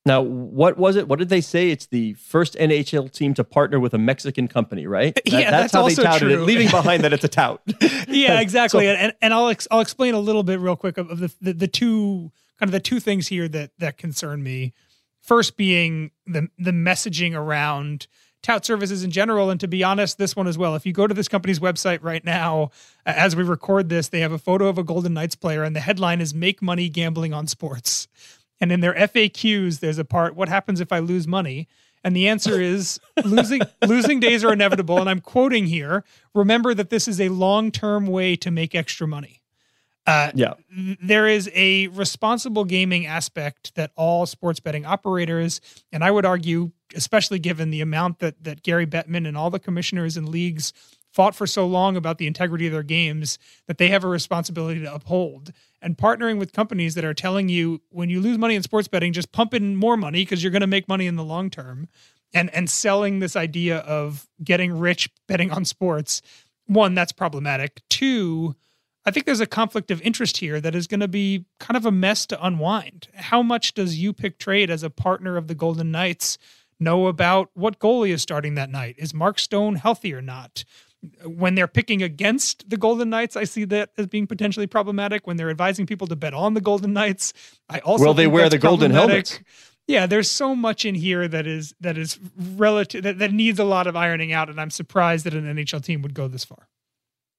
Now, 0.06 0.22
what 0.22 0.77
was 0.77 0.96
it? 0.96 1.08
What 1.08 1.20
did 1.20 1.29
they 1.29 1.41
say? 1.41 1.70
It's 1.70 1.86
the 1.88 2.13
first 2.13 2.56
NHL 2.56 3.12
team 3.12 3.34
to 3.36 3.44
partner 3.44 3.79
with 3.79 3.94
a 3.94 3.98
Mexican 3.98 4.48
company, 4.48 4.88
right? 4.88 5.13
That- 5.25 5.27
Yeah, 5.32 5.51
that's 5.51 5.74
how 5.74 5.82
also 5.84 6.01
they 6.01 6.03
touted 6.03 6.22
true. 6.22 6.34
it, 6.41 6.46
leaving 6.46 6.68
behind 6.72 7.03
that 7.03 7.13
it's 7.13 7.24
a 7.25 7.27
tout. 7.27 7.62
yeah, 8.08 8.39
exactly. 8.39 8.86
So- 8.86 8.91
and 8.91 9.13
and 9.22 9.34
I'll 9.34 9.50
ex- 9.50 9.68
I'll 9.70 9.82
explain 9.82 10.13
a 10.13 10.20
little 10.20 10.44
bit 10.44 10.60
real 10.60 10.75
quick 10.75 10.98
of, 10.98 11.10
of 11.12 11.20
the, 11.20 11.34
the 11.41 11.53
the 11.53 11.68
two 11.68 12.32
kind 12.60 12.70
of 12.70 12.72
the 12.72 12.79
two 12.79 13.00
things 13.00 13.27
here 13.27 13.48
that 13.50 13.72
that 13.79 13.98
concern 13.98 14.41
me. 14.41 14.74
First 15.22 15.58
being 15.58 16.12
the 16.25 16.48
the 16.58 16.72
messaging 16.72 17.36
around 17.36 18.08
tout 18.41 18.65
services 18.65 19.03
in 19.03 19.12
general, 19.12 19.50
and 19.50 19.60
to 19.60 19.68
be 19.68 19.84
honest, 19.84 20.18
this 20.18 20.34
one 20.34 20.48
as 20.48 20.58
well. 20.58 20.74
If 20.75 20.86
you 20.86 20.94
go 20.94 21.08
to 21.08 21.13
this 21.13 21.27
company's 21.27 21.60
website 21.60 22.00
right 22.01 22.24
now, 22.24 22.72
as 23.06 23.36
we 23.36 23.44
record 23.44 23.89
this, 23.89 24.08
they 24.08 24.22
have 24.22 24.32
a 24.32 24.38
photo 24.39 24.68
of 24.68 24.77
a 24.77 24.84
Golden 24.84 25.13
Knights 25.13 25.36
player, 25.36 25.63
and 25.63 25.75
the 25.75 25.82
headline 25.82 26.22
is 26.22 26.34
"Make 26.34 26.62
Money 26.62 26.88
Gambling 26.88 27.34
on 27.34 27.48
Sports." 27.48 28.08
And 28.62 28.72
in 28.72 28.80
their 28.82 28.94
FAQs, 28.94 29.80
there's 29.80 29.98
a 30.00 30.06
part: 30.06 30.36
"What 30.36 30.50
happens 30.50 30.80
if 30.82 30.92
I 30.92 31.00
lose 31.00 31.28
money?" 31.28 31.68
And 32.04 32.16
the 32.16 32.28
answer 32.28 32.62
is 32.74 33.00
losing 33.24 33.62
losing 33.86 34.20
days 34.20 34.44
are 34.44 34.54
inevitable. 34.54 35.00
And 35.00 35.10
I'm 35.10 35.22
quoting 35.22 35.66
here: 35.68 36.04
"Remember 36.34 36.74
that 36.74 36.89
this 36.89 37.08
is 37.08 37.20
a 37.22 37.30
long 37.30 37.72
term 37.72 38.08
way 38.08 38.36
to 38.38 38.51
make 38.51 38.75
extra 38.75 39.08
money." 39.08 39.42
Uh, 40.08 40.32
Yeah. 40.34 40.54
there 41.04 41.28
is 41.28 41.51
a 41.54 41.88
responsible 41.88 42.63
gaming 42.66 43.06
aspect 43.06 43.75
that 43.75 43.92
all 43.96 44.25
sports 44.25 44.60
betting 44.60 44.84
operators, 44.84 45.62
and 45.92 46.04
I 46.04 46.10
would 46.10 46.25
argue, 46.25 46.72
especially 46.96 47.38
given 47.38 47.70
the 47.70 47.82
amount 47.82 48.18
that 48.20 48.44
that 48.44 48.63
Gary 48.63 48.88
Bettman 48.88 49.28
and 49.28 49.38
all 49.38 49.50
the 49.51 49.60
commissioners 49.60 50.18
and 50.18 50.28
leagues 50.28 50.74
fought 51.12 51.36
for 51.36 51.48
so 51.48 51.66
long 51.66 51.98
about 51.98 52.18
the 52.18 52.28
integrity 52.28 52.68
of 52.68 52.74
their 52.74 52.84
games, 52.84 53.39
that 53.68 53.78
they 53.78 53.89
have 53.89 54.04
a 54.04 54.08
responsibility 54.08 54.82
to 54.82 54.94
uphold. 54.94 55.51
And 55.82 55.98
partnering 55.98 56.39
with 56.39 56.54
companies 56.54 56.96
that 56.96 57.06
are 57.06 57.13
telling 57.13 57.50
you 57.50 57.82
when 57.89 58.10
you 58.10 58.20
lose 58.20 58.38
money 58.38 58.56
in 58.56 58.63
sports 58.63 58.88
betting, 58.88 59.13
just 59.13 59.32
pump 59.32 59.54
in 59.54 59.75
more 59.75 59.98
money 59.98 60.22
because 60.24 60.44
you're 60.44 60.51
going 60.51 60.62
to 60.62 60.68
make 60.68 60.88
money 60.88 61.08
in 61.08 61.16
the 61.16 61.24
long 61.24 61.50
term, 61.50 61.88
and 62.34 62.54
and 62.54 62.70
selling 62.70 63.20
this 63.20 63.36
idea 63.36 63.80
of 63.80 64.28
getting 64.44 64.78
rich 64.78 65.10
betting 65.28 65.51
on 65.51 65.66
sports. 65.66 66.22
One, 66.66 66.94
that's 66.94 67.12
problematic. 67.12 67.82
Two, 67.89 68.56
I 69.06 69.12
think 69.12 69.25
there's 69.25 69.39
a 69.39 69.48
conflict 69.48 69.89
of 69.89 70.01
interest 70.01 70.38
here 70.38 70.62
that 70.62 70.75
is 70.75 70.86
going 70.86 71.00
to 71.00 71.08
be 71.08 71.46
kind 71.60 71.78
of 71.78 71.86
a 71.86 71.92
mess 71.92 72.25
to 72.28 72.46
unwind. 72.46 73.08
How 73.16 73.42
much 73.42 73.74
does 73.74 73.98
you 73.98 74.13
pick 74.13 74.38
trade 74.38 74.70
as 74.70 74.84
a 74.84 74.89
partner 74.89 75.38
of 75.38 75.48
the 75.48 75.56
Golden 75.56 75.92
Knights 75.92 76.38
know 76.80 77.08
about 77.08 77.50
what 77.54 77.80
goalie 77.80 78.12
is 78.12 78.22
starting 78.22 78.56
that 78.56 78.70
night? 78.70 78.96
Is 78.98 79.13
Mark 79.13 79.39
Stone 79.39 79.75
healthy 79.75 80.13
or 80.13 80.22
not? 80.22 80.63
When 81.24 81.56
they're 81.56 81.68
picking 81.68 82.03
against 82.03 82.70
the 82.70 82.75
Golden 82.75 83.10
Knights, 83.10 83.36
I 83.36 83.46
see 83.46 83.63
that 83.65 83.91
as 83.98 84.08
being 84.08 84.27
potentially 84.27 84.68
problematic. 84.68 85.25
When 85.27 85.38
they're 85.38 85.50
advising 85.50 85.86
people 85.86 86.08
to 86.08 86.15
bet 86.15 86.34
on 86.34 86.56
the 86.56 86.62
Golden 86.62 86.91
Knights, 86.94 87.34
I 87.70 87.79
also 87.79 88.06
Well, 88.06 88.13
they 88.13 88.27
wear 88.27 88.50
the 88.50 88.58
golden 88.58 88.91
helmets. 88.91 89.39
Yeah, 89.88 90.06
there's 90.06 90.29
so 90.29 90.56
much 90.56 90.86
in 90.86 90.94
here 90.94 91.27
that 91.27 91.48
is 91.48 91.74
that 91.79 91.98
is 91.98 92.20
relative 92.38 93.01
that, 93.03 93.18
that 93.18 93.32
needs 93.32 93.58
a 93.58 93.63
lot 93.63 93.88
of 93.88 93.96
ironing 93.96 94.32
out, 94.34 94.48
and 94.48 94.62
I'm 94.62 94.70
surprised 94.70 95.25
that 95.25 95.34
an 95.34 95.46
NHL 95.46 95.84
team 95.84 96.03
would 96.03 96.13
go 96.13 96.27
this 96.27 96.46
far. 96.46 96.68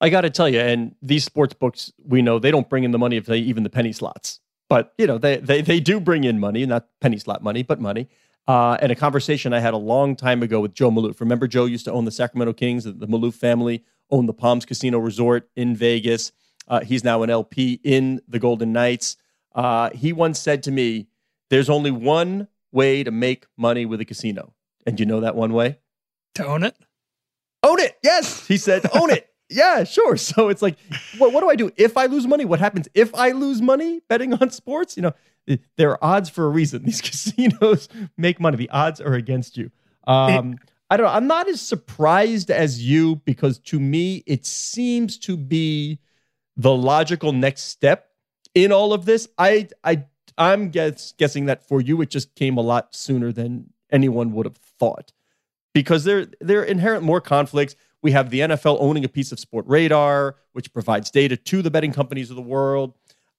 I 0.00 0.08
got 0.08 0.22
to 0.22 0.30
tell 0.30 0.48
you, 0.48 0.58
and 0.58 0.96
these 1.02 1.24
sports 1.24 1.54
books, 1.54 1.92
we 2.04 2.22
know 2.22 2.38
they 2.38 2.50
don't 2.50 2.68
bring 2.68 2.84
in 2.84 2.90
the 2.90 2.98
money 2.98 3.16
if 3.16 3.26
they 3.26 3.38
even 3.38 3.62
the 3.62 3.70
penny 3.70 3.92
slots. 3.92 4.40
But 4.68 4.94
you 4.98 5.06
know, 5.06 5.18
they 5.18 5.36
they 5.36 5.60
they 5.60 5.80
do 5.80 6.00
bring 6.00 6.24
in 6.24 6.40
money, 6.40 6.64
not 6.66 6.88
penny 7.00 7.18
slot 7.18 7.42
money, 7.42 7.62
but 7.62 7.80
money. 7.80 8.08
Uh, 8.50 8.76
and 8.82 8.90
a 8.90 8.96
conversation 8.96 9.52
I 9.52 9.60
had 9.60 9.74
a 9.74 9.76
long 9.76 10.16
time 10.16 10.42
ago 10.42 10.58
with 10.58 10.74
Joe 10.74 10.90
Maloof. 10.90 11.20
Remember, 11.20 11.46
Joe 11.46 11.66
used 11.66 11.84
to 11.84 11.92
own 11.92 12.04
the 12.04 12.10
Sacramento 12.10 12.52
Kings. 12.52 12.82
The 12.82 12.92
Maloof 13.06 13.34
family 13.34 13.84
owned 14.10 14.28
the 14.28 14.32
Palms 14.32 14.64
Casino 14.64 14.98
Resort 14.98 15.48
in 15.54 15.76
Vegas. 15.76 16.32
Uh, 16.66 16.80
he's 16.80 17.04
now 17.04 17.22
an 17.22 17.30
LP 17.30 17.78
in 17.84 18.20
the 18.26 18.40
Golden 18.40 18.72
Knights. 18.72 19.16
Uh, 19.54 19.90
he 19.90 20.12
once 20.12 20.40
said 20.40 20.64
to 20.64 20.72
me, 20.72 21.06
"There's 21.48 21.70
only 21.70 21.92
one 21.92 22.48
way 22.72 23.04
to 23.04 23.12
make 23.12 23.46
money 23.56 23.86
with 23.86 24.00
a 24.00 24.04
casino, 24.04 24.52
and 24.84 24.98
you 24.98 25.06
know 25.06 25.20
that 25.20 25.36
one 25.36 25.52
way." 25.52 25.78
To 26.34 26.44
own 26.44 26.64
it, 26.64 26.74
own 27.62 27.78
it. 27.78 27.98
Yes, 28.02 28.48
he 28.48 28.56
said, 28.56 28.84
own 28.92 29.10
it. 29.10 29.28
Yeah, 29.52 29.82
sure. 29.82 30.16
So 30.16 30.48
it's 30.48 30.62
like, 30.62 30.76
what, 31.18 31.32
what 31.32 31.40
do 31.40 31.50
I 31.50 31.56
do 31.56 31.72
if 31.76 31.96
I 31.96 32.06
lose 32.06 32.24
money? 32.24 32.44
What 32.44 32.60
happens 32.60 32.86
if 32.94 33.12
I 33.16 33.32
lose 33.32 33.60
money 33.60 34.00
betting 34.08 34.32
on 34.34 34.50
sports? 34.50 34.96
You 34.96 35.02
know, 35.02 35.12
there 35.76 35.90
are 35.90 35.98
odds 36.02 36.28
for 36.28 36.46
a 36.46 36.48
reason. 36.48 36.82
These 36.84 37.00
casinos 37.00 37.88
make 38.16 38.40
money. 38.40 38.56
The 38.56 38.70
odds 38.70 39.00
are 39.00 39.14
against 39.14 39.56
you. 39.56 39.70
Um, 40.06 40.56
I 40.90 40.96
don't 40.96 41.06
know. 41.06 41.12
I'm 41.12 41.26
not 41.26 41.48
as 41.48 41.60
surprised 41.60 42.50
as 42.50 42.82
you 42.82 43.16
because 43.16 43.58
to 43.60 43.78
me, 43.78 44.24
it 44.26 44.44
seems 44.44 45.18
to 45.20 45.36
be 45.36 46.00
the 46.56 46.74
logical 46.74 47.32
next 47.32 47.62
step 47.64 48.10
in 48.54 48.72
all 48.72 48.92
of 48.92 49.04
this. 49.04 49.28
I, 49.38 49.68
I, 49.84 50.04
I'm 50.36 50.70
guess, 50.70 51.12
guessing 51.12 51.46
that 51.46 51.66
for 51.66 51.80
you, 51.80 52.00
it 52.00 52.10
just 52.10 52.34
came 52.34 52.56
a 52.56 52.62
lot 52.62 52.94
sooner 52.94 53.30
than 53.30 53.72
anyone 53.92 54.32
would 54.32 54.46
have 54.46 54.56
thought 54.56 55.12
because 55.72 56.04
there 56.04 56.26
there 56.40 56.60
are 56.60 56.64
inherent 56.64 57.04
more 57.04 57.20
conflicts. 57.20 57.76
We 58.02 58.12
have 58.12 58.30
the 58.30 58.40
NFL 58.40 58.78
owning 58.80 59.04
a 59.04 59.08
piece 59.08 59.30
of 59.30 59.38
Sportradar, 59.38 60.34
which 60.52 60.72
provides 60.72 61.10
data 61.10 61.36
to 61.36 61.62
the 61.62 61.70
betting 61.70 61.92
companies 61.92 62.30
of 62.30 62.36
the 62.36 62.42
world. 62.42 62.94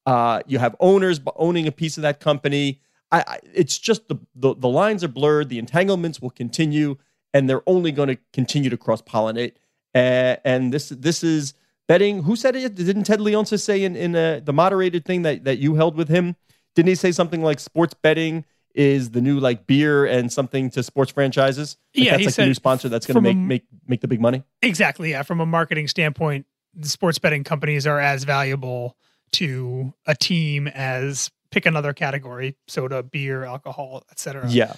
Uh, 0.06 0.42
you 0.48 0.60
have 0.60 0.76
owners 0.80 1.20
owning 1.36 1.68
a 1.68 1.72
piece 1.72 1.98
of 1.98 2.04
that 2.04 2.20
company. 2.20 2.82
I, 3.12 3.24
I, 3.28 3.40
it's 3.54 3.78
just 3.78 4.08
the, 4.08 4.16
the 4.36 4.56
the 4.56 4.70
lines 4.70 5.04
are 5.04 5.08
blurred. 5.10 5.50
The 5.50 5.60
entanglements 5.60 6.22
will 6.22 6.30
continue, 6.32 6.98
and 7.34 7.50
they're 7.50 7.68
only 7.68 7.92
going 7.92 8.08
to 8.10 8.18
continue 8.34 8.70
to 8.70 8.78
cross 8.78 9.02
pollinate. 9.02 9.54
Uh, 9.94 10.38
and 10.46 10.74
this 10.74 10.90
this 10.90 11.24
is 11.24 11.54
betting. 11.88 12.24
Who 12.24 12.36
said 12.36 12.56
it? 12.56 12.76
Didn't 12.76 13.04
Ted 13.04 13.20
Leonsis 13.20 13.62
say 13.62 13.84
in 13.84 13.96
in 13.96 14.16
uh, 14.16 14.40
the 14.44 14.54
moderated 14.54 15.06
thing 15.06 15.22
that 15.24 15.44
that 15.44 15.60
you 15.60 15.76
held 15.76 15.96
with 15.96 16.08
him? 16.10 16.36
Didn't 16.76 16.90
he 16.90 16.96
say 16.96 17.12
something 17.12 17.42
like 17.44 17.60
sports 17.60 17.94
betting 17.94 18.46
is 18.74 19.10
the 19.12 19.20
new 19.20 19.38
like 19.40 19.68
beer 19.68 20.06
and 20.06 20.32
something 20.32 20.70
to 20.70 20.82
sports 20.82 21.12
franchises? 21.12 21.76
Like 21.94 22.06
Yeah, 22.06 22.12
that's 22.12 22.20
he 22.22 22.26
like 22.28 22.32
the 22.32 22.42
said 22.42 22.48
new 22.48 22.54
sponsor 22.54 22.88
that's 22.90 23.06
going 23.06 23.16
to 23.16 23.22
make 23.22 23.36
a- 23.36 23.40
make 23.40 23.64
make 23.88 24.02
the 24.02 24.08
big 24.08 24.22
money. 24.22 24.44
exactly. 24.62 25.12
Yeah, 25.12 25.24
from 25.24 25.42
a 25.42 25.46
marketing 25.46 25.90
standpoint, 25.90 26.46
the 26.74 26.88
sports 26.88 27.20
betting 27.20 27.44
companies 27.44 27.86
are 27.86 28.00
as 28.00 28.24
valuable 28.24 28.96
to 29.34 29.94
a 30.06 30.16
team 30.16 30.68
as 30.68 31.32
pick 31.52 31.66
another 31.66 31.94
category: 31.94 32.56
soda, 32.68 33.04
beer, 33.04 33.44
alcohol, 33.44 34.04
etc. 34.12 34.48
Yeah, 34.50 34.74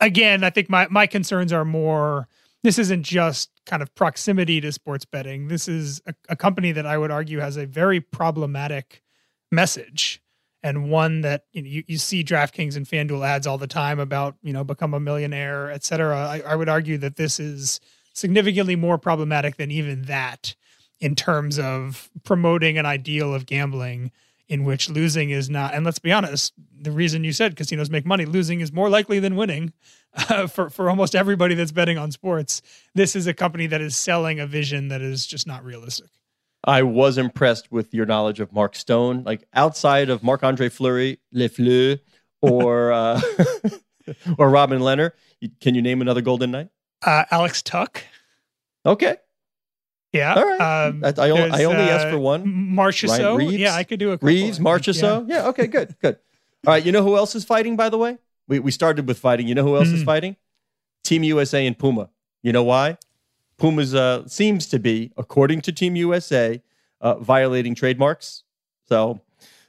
again, 0.00 0.44
I 0.44 0.50
think 0.50 0.68
my 0.68 0.86
my 0.90 1.06
concerns 1.06 1.52
are 1.52 1.64
more. 1.64 2.28
This 2.64 2.78
isn't 2.78 3.04
just 3.04 3.50
kind 3.66 3.82
of 3.82 3.94
proximity 3.94 4.60
to 4.60 4.72
sports 4.72 5.04
betting. 5.04 5.46
This 5.46 5.68
is 5.68 6.02
a, 6.06 6.14
a 6.30 6.36
company 6.36 6.72
that 6.72 6.86
I 6.86 6.98
would 6.98 7.12
argue 7.12 7.38
has 7.38 7.56
a 7.56 7.66
very 7.66 8.00
problematic 8.00 9.02
message 9.52 10.20
and 10.62 10.90
one 10.90 11.20
that 11.20 11.44
you, 11.52 11.62
know, 11.62 11.68
you, 11.68 11.84
you 11.86 11.98
see 11.98 12.24
DraftKings 12.24 12.76
and 12.76 12.86
FanDuel 12.86 13.26
ads 13.26 13.46
all 13.46 13.58
the 13.58 13.66
time 13.66 14.00
about 14.00 14.36
you 14.42 14.52
know 14.52 14.64
become 14.64 14.94
a 14.94 15.00
millionaire, 15.00 15.70
et 15.70 15.84
cetera. 15.84 16.16
I, 16.16 16.40
I 16.40 16.56
would 16.56 16.68
argue 16.68 16.98
that 16.98 17.16
this 17.16 17.38
is 17.38 17.80
significantly 18.12 18.76
more 18.76 18.98
problematic 18.98 19.56
than 19.56 19.70
even 19.70 20.02
that 20.02 20.56
in 21.00 21.14
terms 21.14 21.58
of 21.58 22.10
promoting 22.24 22.78
an 22.78 22.86
ideal 22.86 23.34
of 23.34 23.46
gambling 23.46 24.10
in 24.48 24.64
which 24.64 24.88
losing 24.88 25.30
is 25.30 25.50
not 25.50 25.74
and 25.74 25.84
let's 25.84 25.98
be 25.98 26.10
honest 26.12 26.54
the 26.80 26.90
reason 26.90 27.22
you 27.24 27.32
said 27.32 27.54
casinos 27.56 27.90
make 27.90 28.06
money 28.06 28.24
losing 28.24 28.60
is 28.60 28.72
more 28.72 28.88
likely 28.88 29.18
than 29.20 29.36
winning 29.36 29.72
uh, 30.30 30.46
for, 30.46 30.70
for 30.70 30.88
almost 30.88 31.14
everybody 31.14 31.54
that's 31.54 31.72
betting 31.72 31.98
on 31.98 32.10
sports 32.10 32.62
this 32.94 33.14
is 33.14 33.26
a 33.26 33.34
company 33.34 33.66
that 33.66 33.80
is 33.80 33.94
selling 33.94 34.40
a 34.40 34.46
vision 34.46 34.88
that 34.88 35.02
is 35.02 35.26
just 35.26 35.46
not 35.46 35.64
realistic 35.64 36.08
I 36.64 36.82
was 36.82 37.18
impressed 37.18 37.70
with 37.70 37.94
your 37.94 38.04
knowledge 38.04 38.40
of 38.40 38.52
Mark 38.52 38.74
Stone, 38.74 39.22
like 39.22 39.46
outside 39.54 40.10
of 40.10 40.24
Marc 40.24 40.42
Andre 40.42 40.68
Fleury, 40.68 41.20
Le 41.30 41.48
Fleur, 41.48 41.98
or 42.42 42.90
uh, 42.90 43.20
or 44.38 44.50
Robin 44.50 44.80
Leonard. 44.80 45.12
Can 45.60 45.76
you 45.76 45.82
name 45.82 46.02
another 46.02 46.20
Golden 46.20 46.50
Knight? 46.50 46.68
uh, 47.06 47.24
alex 47.30 47.62
Tuch 47.62 48.02
Okay, 48.84 49.16
yeah 50.12 50.34
all 50.34 50.44
right. 50.44 50.86
um, 50.88 51.04
I, 51.04 51.12
I, 51.18 51.30
only, 51.30 51.50
I 51.50 51.64
only 51.64 51.84
uh, 51.90 51.94
asked 51.96 52.08
for 52.10 52.18
one. 52.18 52.44
Marchessault. 52.46 53.36
Reaves? 53.38 53.54
yeah 53.54 53.74
i 53.74 53.84
could 53.84 53.98
do 53.98 54.10
a 54.10 54.14
couple, 54.14 54.28
Reaves, 54.28 54.58
think, 54.58 54.96
yeah. 55.02 55.22
Yeah. 55.26 55.48
Okay. 55.48 55.66
Good. 55.66 55.96
Good. 56.00 56.16
All 56.66 56.72
right. 56.74 56.84
You 56.84 56.92
know 56.92 57.02
who 57.02 57.16
else 57.16 57.34
is 57.34 57.44
fighting? 57.44 57.76
By 57.76 57.88
the 57.88 57.98
way, 57.98 58.18
we 58.48 58.58
we 58.58 58.70
started 58.70 59.06
with 59.06 59.18
fighting. 59.18 59.46
You 59.48 59.54
know 59.54 59.64
who 59.64 59.76
else 59.76 59.88
is 59.88 60.00
Hmm. 60.00 60.06
fighting? 60.06 60.36
Team 61.04 61.22
USA 61.24 61.66
and 61.66 61.78
Puma. 61.78 62.10
You 62.42 62.52
know 62.52 62.64
why? 62.64 62.98
Puma's 63.58 63.94
uh, 63.94 64.26
seems 64.28 64.66
to 64.68 64.78
be, 64.78 65.12
according 65.16 65.60
to 65.62 65.72
Team 65.72 65.96
USA, 65.96 66.62
uh, 67.00 67.14
violating 67.18 67.74
trademarks. 67.74 68.44
So 68.88 69.20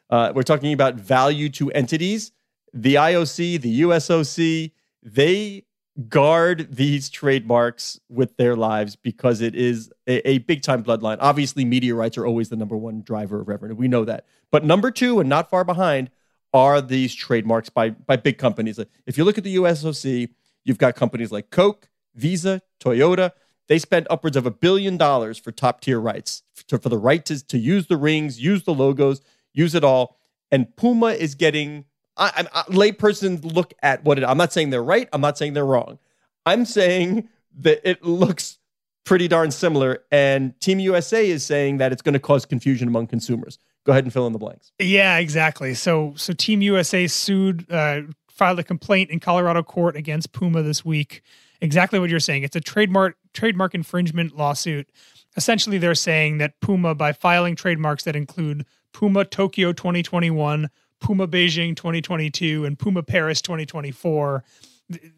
uh, 0.10 0.32
we're 0.36 0.44
talking 0.44 0.74
about 0.74 0.96
value 0.96 1.50
to 1.50 1.72
entities. 1.72 2.32
The 2.74 2.96
IOC, 2.96 3.62
the 3.62 3.82
USOC, 3.82 4.72
they 5.02 5.64
guard 6.08 6.76
these 6.76 7.10
trademarks 7.10 8.00
with 8.10 8.38
their 8.38 8.56
lives 8.56 8.96
because 8.96 9.42
it 9.42 9.56
is 9.56 9.92
a, 10.08 10.28
a 10.28 10.38
big 10.40 10.62
time 10.62 10.84
bloodline. 10.84 11.18
Obviously, 11.20 11.66
media 11.66 11.96
rights 11.96 12.18
are 12.18 12.26
always 12.26 12.50
the 12.50 12.56
number 12.56 12.78
one 12.78 13.02
driver 13.02 13.42
of 13.42 13.48
revenue. 13.48 13.76
We 13.76 13.88
know 13.88 14.06
that. 14.06 14.26
But 14.52 14.64
number 14.64 14.92
two, 14.92 15.20
and 15.20 15.28
not 15.28 15.50
far 15.50 15.64
behind, 15.64 16.10
are 16.54 16.82
these 16.82 17.14
trademarks 17.14 17.70
by 17.70 17.90
by 17.90 18.16
big 18.16 18.38
companies. 18.38 18.80
If 19.06 19.18
you 19.18 19.24
look 19.24 19.38
at 19.38 19.44
the 19.44 19.56
USOC, 19.56 20.30
you've 20.64 20.78
got 20.78 20.96
companies 20.96 21.32
like 21.32 21.50
Coke, 21.50 21.90
Visa, 22.16 22.62
Toyota. 22.80 23.32
They 23.68 23.78
spend 23.78 24.08
upwards 24.10 24.36
of 24.36 24.48
a 24.48 24.52
billion 24.52 24.98
dollars 24.98 25.38
for 25.38 25.52
top 25.52 25.82
tier 25.82 26.00
rights, 26.00 26.42
to, 26.68 26.80
for 26.80 26.90
the 26.90 26.98
right 26.98 27.24
to, 27.26 27.46
to 27.48 27.58
use 27.58 27.86
the 27.86 27.98
rings, 27.98 28.42
use 28.42 28.64
the 28.64 28.74
logos, 28.74 29.22
use 29.54 29.76
it 29.76 29.84
all. 29.84 30.18
And 30.52 30.76
Puma 30.76 31.08
is 31.08 31.36
getting, 31.36 31.86
I, 32.20 32.32
I, 32.36 32.48
I, 32.54 32.64
layperson 32.64 33.44
look 33.54 33.74
at 33.82 34.04
what 34.04 34.20
it, 34.20 34.26
I'm 34.26 34.38
not 34.38 34.54
saying 34.54 34.70
they're 34.70 34.84
right. 34.84 35.10
I'm 35.14 35.22
not 35.22 35.38
saying 35.38 35.54
they're 35.54 35.66
wrong. 35.66 35.98
I'm 36.46 36.66
saying 36.66 37.30
that 37.60 37.82
it 37.90 38.04
looks 38.04 38.60
pretty 39.06 39.28
darn 39.28 39.52
similar. 39.52 40.04
And 40.12 40.60
Team 40.60 40.80
USA 40.80 41.28
is 41.28 41.44
saying 41.44 41.78
that 41.78 41.92
it's 41.92 42.02
going 42.02 42.14
to 42.14 42.20
cause 42.20 42.46
confusion 42.46 42.88
among 42.88 43.08
consumers. 43.08 43.58
Go 43.86 43.92
ahead 43.92 44.04
and 44.04 44.14
fill 44.14 44.28
in 44.28 44.34
the 44.34 44.40
blanks. 44.40 44.72
Yeah, 44.80 45.18
exactly. 45.18 45.74
So 45.74 46.14
so 46.16 46.34
Team 46.34 46.62
USA 46.62 47.08
sued 47.08 47.70
uh, 47.72 48.02
filed 48.30 48.60
a 48.60 48.64
complaint 48.64 49.10
in 49.10 49.20
Colorado 49.20 49.64
court 49.64 49.96
against 49.96 50.32
Puma 50.32 50.62
this 50.62 50.86
week. 50.86 51.24
Exactly 51.62 52.00
what 52.00 52.10
you're 52.10 52.20
saying. 52.20 52.44
It's 52.44 52.56
a 52.56 52.62
trademark 52.62 53.18
trademark 53.34 53.74
infringement 53.74 54.38
lawsuit. 54.38 54.90
Essentially 55.36 55.78
they're 55.78 55.96
saying 55.96 56.38
that 56.38 56.60
Puma 56.60 56.94
by 56.94 57.14
filing 57.14 57.56
trademarks 57.56 58.04
that 58.04 58.16
include 58.16 58.66
Puma 58.94 59.26
Tokyo 59.26 59.72
2021, 59.72 60.70
Puma 61.00 61.28
Beijing 61.28 61.76
2022 61.76 62.66
and 62.66 62.78
Puma 62.78 63.04
Paris 63.04 63.42
2024. 63.42 64.44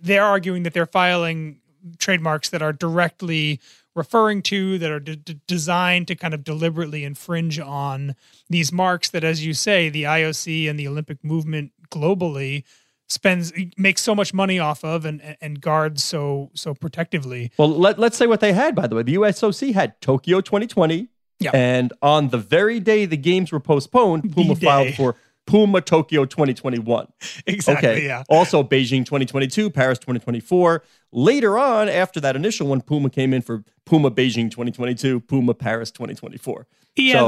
they're 0.03 0.23
arguing 0.23 0.63
that 0.63 0.73
they're 0.73 0.85
filing 0.85 1.57
trademarks 1.97 2.49
that 2.49 2.61
are 2.61 2.73
directly 2.73 3.59
referring 3.95 4.41
to 4.41 4.77
that 4.77 4.91
are 4.91 4.99
d- 4.99 5.15
d- 5.15 5.39
designed 5.47 6.07
to 6.07 6.15
kind 6.15 6.33
of 6.33 6.43
deliberately 6.43 7.03
infringe 7.03 7.59
on 7.59 8.15
these 8.49 8.71
marks 8.71 9.09
that 9.09 9.23
as 9.23 9.45
you 9.45 9.53
say 9.53 9.89
the 9.89 10.03
IOC 10.03 10.69
and 10.69 10.77
the 10.79 10.87
Olympic 10.87 11.23
movement 11.23 11.71
globally 11.89 12.63
spends 13.09 13.51
makes 13.77 14.01
so 14.01 14.15
much 14.15 14.33
money 14.33 14.59
off 14.59 14.83
of 14.85 15.03
and 15.05 15.21
and 15.41 15.59
guards 15.59 16.03
so 16.03 16.49
so 16.53 16.73
protectively. 16.73 17.51
Well, 17.57 17.67
let, 17.69 17.99
let's 17.99 18.15
say 18.17 18.27
what 18.27 18.39
they 18.39 18.53
had 18.53 18.75
by 18.75 18.87
the 18.87 18.95
way. 18.95 19.03
The 19.03 19.15
USOC 19.15 19.73
had 19.73 19.99
Tokyo 20.01 20.39
2020 20.41 21.07
Yeah. 21.39 21.51
and 21.53 21.91
on 22.01 22.29
the 22.29 22.37
very 22.37 22.79
day 22.79 23.05
the 23.05 23.17
games 23.17 23.51
were 23.51 23.59
postponed, 23.59 24.31
Puma 24.33 24.55
filed 24.55 24.93
for 24.95 25.15
Puma 25.51 25.81
Tokyo 25.81 26.23
2021. 26.23 27.07
Exactly. 27.45 27.89
okay. 27.89 28.05
Yeah. 28.05 28.23
Also, 28.29 28.63
Beijing 28.63 29.05
2022, 29.05 29.69
Paris 29.69 29.99
2024. 29.99 30.81
Later 31.11 31.57
on, 31.57 31.89
after 31.89 32.21
that 32.21 32.37
initial 32.37 32.67
one, 32.67 32.79
Puma 32.79 33.09
came 33.09 33.33
in 33.33 33.41
for 33.41 33.65
Puma 33.85 34.09
Beijing 34.11 34.49
2022, 34.49 35.19
Puma 35.19 35.53
Paris 35.53 35.91
2024. 35.91 36.67
Yeah. 36.95 37.13
So- 37.13 37.27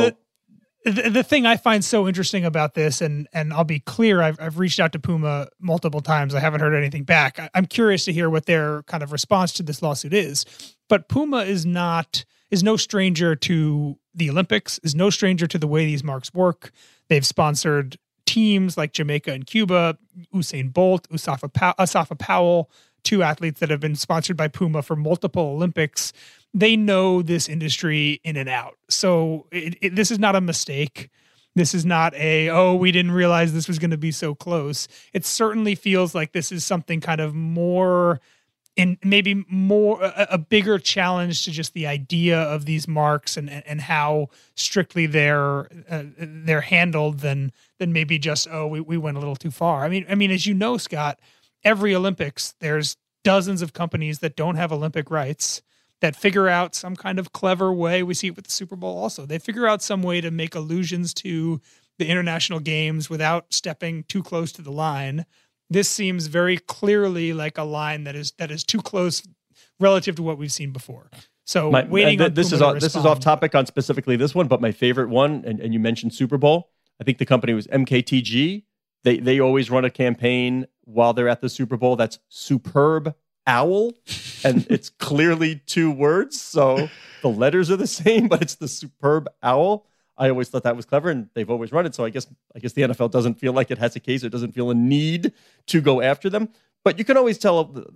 the, 0.85 0.91
the, 0.91 1.09
the 1.09 1.23
thing 1.23 1.45
I 1.45 1.57
find 1.57 1.83
so 1.83 2.07
interesting 2.07 2.45
about 2.45 2.75
this, 2.75 3.01
and 3.01 3.27
and 3.33 3.53
I'll 3.53 3.63
be 3.65 3.79
clear, 3.79 4.21
I've, 4.21 4.39
I've 4.39 4.57
reached 4.57 4.79
out 4.79 4.93
to 4.93 4.99
Puma 4.99 5.47
multiple 5.59 6.01
times. 6.01 6.33
I 6.33 6.39
haven't 6.39 6.61
heard 6.61 6.75
anything 6.75 7.03
back. 7.03 7.39
I, 7.39 7.49
I'm 7.53 7.65
curious 7.65 8.05
to 8.05 8.13
hear 8.13 8.29
what 8.29 8.45
their 8.45 8.83
kind 8.83 9.03
of 9.03 9.11
response 9.11 9.51
to 9.53 9.63
this 9.63 9.81
lawsuit 9.81 10.13
is. 10.13 10.45
But 10.87 11.09
Puma 11.09 11.39
is 11.39 11.65
not 11.65 12.23
is 12.51 12.63
no 12.63 12.77
stranger 12.77 13.35
to 13.35 13.97
the 14.13 14.29
Olympics. 14.29 14.79
Is 14.83 14.93
no 14.95 15.09
stranger 15.09 15.47
to 15.47 15.57
the 15.57 15.67
way 15.67 15.85
these 15.85 16.03
marks 16.03 16.33
work. 16.33 16.71
They've 17.09 17.25
sponsored 17.25 17.97
teams 18.25 18.77
like 18.77 18.93
Jamaica 18.93 19.31
and 19.31 19.45
Cuba, 19.45 19.97
Usain 20.33 20.71
Bolt, 20.73 21.07
Usafa, 21.09 21.51
Asafa 21.75 22.17
Powell, 22.17 22.69
two 23.03 23.23
athletes 23.23 23.59
that 23.59 23.69
have 23.69 23.79
been 23.79 23.95
sponsored 23.95 24.37
by 24.37 24.47
Puma 24.47 24.81
for 24.81 24.95
multiple 24.95 25.43
Olympics. 25.43 26.13
They 26.53 26.75
know 26.75 27.21
this 27.21 27.49
industry 27.49 28.21
in 28.23 28.37
and 28.37 28.49
out. 28.49 28.77
So 28.89 29.47
it, 29.51 29.77
it, 29.81 29.95
this 29.95 30.11
is 30.11 30.19
not 30.19 30.35
a 30.35 30.41
mistake. 30.41 31.09
This 31.55 31.73
is 31.73 31.85
not 31.85 32.15
a, 32.15 32.49
oh, 32.49 32.73
we 32.75 32.91
didn't 32.91 33.11
realize 33.11 33.53
this 33.53 33.67
was 33.67 33.77
going 33.77 33.91
to 33.91 33.97
be 33.97 34.11
so 34.11 34.33
close. 34.33 34.87
It 35.13 35.25
certainly 35.25 35.75
feels 35.75 36.15
like 36.15 36.31
this 36.31 36.51
is 36.51 36.65
something 36.65 36.99
kind 36.99 37.21
of 37.21 37.35
more 37.35 38.19
and 38.75 38.97
maybe 39.03 39.45
more 39.49 40.01
a, 40.01 40.27
a 40.31 40.37
bigger 40.37 40.79
challenge 40.79 41.45
to 41.45 41.51
just 41.51 41.73
the 41.73 41.85
idea 41.85 42.39
of 42.39 42.65
these 42.65 42.87
marks 42.87 43.37
and 43.37 43.49
and 43.49 43.81
how 43.81 44.29
strictly 44.55 45.05
they're 45.05 45.67
uh, 45.89 46.03
they're 46.17 46.61
handled 46.61 47.19
than 47.19 47.51
than 47.79 47.93
maybe 47.93 48.17
just 48.17 48.47
oh 48.51 48.67
we, 48.67 48.79
we 48.79 48.97
went 48.97 49.17
a 49.17 49.19
little 49.19 49.35
too 49.35 49.51
far. 49.51 49.83
I 49.83 49.89
mean 49.89 50.05
I 50.09 50.15
mean 50.15 50.31
as 50.31 50.45
you 50.45 50.53
know 50.53 50.77
Scott, 50.77 51.19
every 51.63 51.95
Olympics 51.95 52.55
there's 52.59 52.97
dozens 53.23 53.61
of 53.61 53.73
companies 53.73 54.19
that 54.19 54.35
don't 54.35 54.55
have 54.55 54.71
Olympic 54.71 55.09
rights 55.09 55.61
that 56.01 56.15
figure 56.15 56.49
out 56.49 56.75
some 56.75 56.95
kind 56.95 57.17
of 57.17 57.31
clever 57.31 57.71
way. 57.71 58.03
We 58.03 58.13
see 58.13 58.27
it 58.27 58.35
with 58.35 58.45
the 58.45 58.51
Super 58.51 58.75
Bowl 58.75 58.97
also. 58.97 59.25
They 59.25 59.39
figure 59.39 59.65
out 59.67 59.81
some 59.81 60.03
way 60.03 60.19
to 60.19 60.31
make 60.31 60.53
allusions 60.53 61.13
to 61.15 61.61
the 61.97 62.07
international 62.07 62.59
games 62.59 63.09
without 63.09 63.53
stepping 63.53 64.03
too 64.03 64.21
close 64.21 64.51
to 64.53 64.61
the 64.61 64.71
line 64.71 65.25
this 65.73 65.89
seems 65.89 66.27
very 66.27 66.57
clearly 66.57 67.33
like 67.33 67.57
a 67.57 67.63
line 67.63 68.03
that 68.05 68.15
is 68.15 68.31
that 68.37 68.51
is 68.51 68.63
too 68.63 68.81
close 68.81 69.23
relative 69.79 70.15
to 70.15 70.23
what 70.23 70.37
we've 70.37 70.51
seen 70.51 70.71
before. 70.71 71.09
So 71.45 71.71
My- 71.71 71.85
waiting 71.85 72.21
on 72.21 72.33
this 72.33 72.51
is 72.51 72.61
off, 72.61 72.79
this 72.79 72.95
is 72.95 73.05
off 73.05 73.19
topic 73.19 73.53
on 73.53 73.65
specifically 73.65 74.15
this 74.15 74.33
one, 74.33 74.47
but 74.47 74.61
my 74.61 74.71
favorite 74.71 75.09
one, 75.09 75.43
and, 75.45 75.59
and 75.59 75.73
you 75.73 75.79
mentioned 75.79 76.13
Super 76.13 76.37
Bowl. 76.37 76.69
I 77.01 77.03
think 77.03 77.17
the 77.17 77.25
company 77.25 77.53
was 77.53 77.67
MKTG. 77.67 78.63
They 79.03 79.17
they 79.19 79.39
always 79.39 79.69
run 79.69 79.83
a 79.83 79.89
campaign 79.89 80.67
while 80.85 81.13
they're 81.13 81.27
at 81.27 81.41
the 81.41 81.49
Super 81.49 81.75
Bowl 81.75 81.95
that's 81.95 82.19
superb 82.29 83.13
owl, 83.45 83.93
and 84.43 84.65
it's 84.69 84.89
clearly 84.89 85.61
two 85.65 85.91
words, 85.91 86.39
so 86.39 86.89
the 87.21 87.29
letters 87.29 87.69
are 87.69 87.75
the 87.77 87.87
same, 87.87 88.27
but 88.27 88.41
it's 88.41 88.55
the 88.55 88.67
superb 88.67 89.27
owl. 89.41 89.85
I 90.17 90.29
always 90.29 90.49
thought 90.49 90.63
that 90.63 90.75
was 90.75 90.85
clever, 90.85 91.09
and 91.09 91.29
they've 91.33 91.49
always 91.49 91.71
run 91.71 91.85
it. 91.85 91.95
So 91.95 92.05
I 92.05 92.09
guess 92.09 92.27
I 92.55 92.59
guess 92.59 92.73
the 92.73 92.83
NFL 92.83 93.11
doesn't 93.11 93.39
feel 93.39 93.53
like 93.53 93.71
it 93.71 93.77
has 93.77 93.95
a 93.95 93.99
case, 93.99 94.23
or 94.23 94.29
doesn't 94.29 94.53
feel 94.53 94.69
a 94.69 94.75
need 94.75 95.33
to 95.67 95.81
go 95.81 96.01
after 96.01 96.29
them. 96.29 96.49
But 96.83 96.99
you 96.99 97.05
can 97.05 97.17
always 97.17 97.37
tell 97.37 97.63
the 97.65 97.87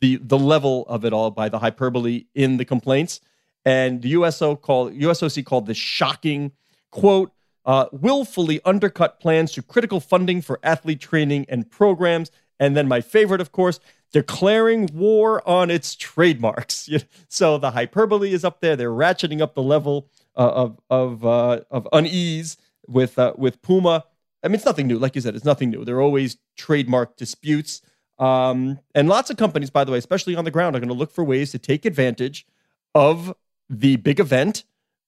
the, 0.00 0.16
the 0.16 0.38
level 0.38 0.84
of 0.88 1.04
it 1.04 1.12
all 1.12 1.30
by 1.30 1.48
the 1.48 1.58
hyperbole 1.58 2.26
in 2.34 2.56
the 2.56 2.64
complaints. 2.64 3.20
And 3.64 4.02
the 4.02 4.10
USO 4.10 4.56
called 4.56 4.92
USOC 4.92 5.44
called 5.44 5.66
this 5.66 5.76
shocking 5.76 6.52
quote. 6.90 7.32
Uh, 7.64 7.86
willfully 7.92 8.62
undercut 8.64 9.20
plans 9.20 9.52
to 9.52 9.60
critical 9.60 10.00
funding 10.00 10.40
for 10.40 10.58
athlete 10.62 11.00
training 11.00 11.44
and 11.50 11.70
programs. 11.70 12.30
And 12.58 12.74
then 12.74 12.88
my 12.88 13.02
favorite, 13.02 13.42
of 13.42 13.52
course, 13.52 13.78
declaring 14.10 14.88
war 14.94 15.46
on 15.46 15.70
its 15.70 15.94
trademarks. 15.94 16.88
So 17.28 17.58
the 17.58 17.72
hyperbole 17.72 18.32
is 18.32 18.42
up 18.42 18.62
there. 18.62 18.74
They're 18.74 18.90
ratcheting 18.90 19.42
up 19.42 19.54
the 19.54 19.62
level 19.62 20.08
of 20.42 20.80
of 20.90 21.24
uh, 21.24 21.60
of 21.70 21.88
unease 21.92 22.56
with 22.86 23.18
uh, 23.18 23.34
with 23.36 23.60
Puma. 23.62 24.04
I 24.42 24.48
mean, 24.48 24.54
it's 24.54 24.64
nothing 24.64 24.86
new. 24.86 24.98
Like 24.98 25.14
you 25.14 25.20
said, 25.20 25.34
it's 25.34 25.44
nothing 25.44 25.70
new. 25.70 25.84
There 25.84 25.96
are 25.96 26.02
always 26.02 26.36
trademark 26.56 27.16
disputes, 27.16 27.82
um, 28.18 28.78
and 28.94 29.08
lots 29.08 29.30
of 29.30 29.36
companies, 29.36 29.70
by 29.70 29.84
the 29.84 29.92
way, 29.92 29.98
especially 29.98 30.36
on 30.36 30.44
the 30.44 30.50
ground, 30.50 30.76
are 30.76 30.80
going 30.80 30.88
to 30.88 30.94
look 30.94 31.12
for 31.12 31.24
ways 31.24 31.50
to 31.52 31.58
take 31.58 31.84
advantage 31.84 32.46
of 32.94 33.34
the 33.68 33.96
big 33.96 34.20
event 34.20 34.64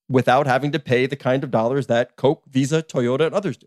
without 0.08 0.46
having 0.46 0.72
to 0.72 0.78
pay 0.78 1.06
the 1.06 1.16
kind 1.16 1.44
of 1.44 1.50
dollars 1.50 1.86
that 1.86 2.16
Coke, 2.16 2.42
Visa, 2.50 2.82
Toyota, 2.82 3.26
and 3.26 3.34
others 3.34 3.56
do. 3.56 3.66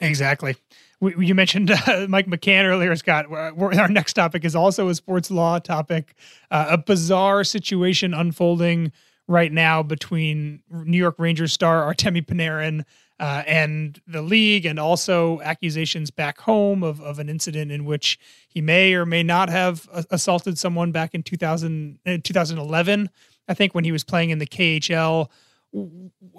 Exactly. 0.00 0.56
We, 1.00 1.26
you 1.26 1.34
mentioned 1.34 1.70
uh, 1.70 2.06
Mike 2.08 2.26
McCann 2.26 2.64
earlier, 2.64 2.94
Scott. 2.96 3.26
Our 3.30 3.88
next 3.88 4.14
topic 4.14 4.44
is 4.44 4.54
also 4.54 4.88
a 4.88 4.94
sports 4.94 5.30
law 5.30 5.58
topic. 5.58 6.14
Uh, 6.50 6.66
a 6.70 6.78
bizarre 6.78 7.44
situation 7.44 8.14
unfolding 8.14 8.92
right 9.26 9.52
now 9.52 9.82
between 9.82 10.62
New 10.70 10.98
York 10.98 11.16
Rangers 11.18 11.52
star 11.52 11.92
Artemi 11.92 12.24
Panarin 12.24 12.84
uh, 13.20 13.42
and 13.46 14.00
the 14.06 14.22
league, 14.22 14.66
and 14.66 14.78
also 14.78 15.40
accusations 15.42 16.10
back 16.10 16.40
home 16.40 16.82
of, 16.82 17.00
of 17.00 17.18
an 17.18 17.28
incident 17.28 17.70
in 17.70 17.84
which 17.84 18.18
he 18.48 18.60
may 18.60 18.94
or 18.94 19.06
may 19.06 19.22
not 19.22 19.48
have 19.48 19.88
assaulted 20.10 20.58
someone 20.58 20.90
back 20.90 21.14
in 21.14 21.22
2000, 21.22 21.98
uh, 22.06 22.18
2011, 22.22 23.08
I 23.48 23.54
think, 23.54 23.74
when 23.74 23.84
he 23.84 23.92
was 23.92 24.02
playing 24.02 24.30
in 24.30 24.38
the 24.38 24.46
KHL. 24.46 25.30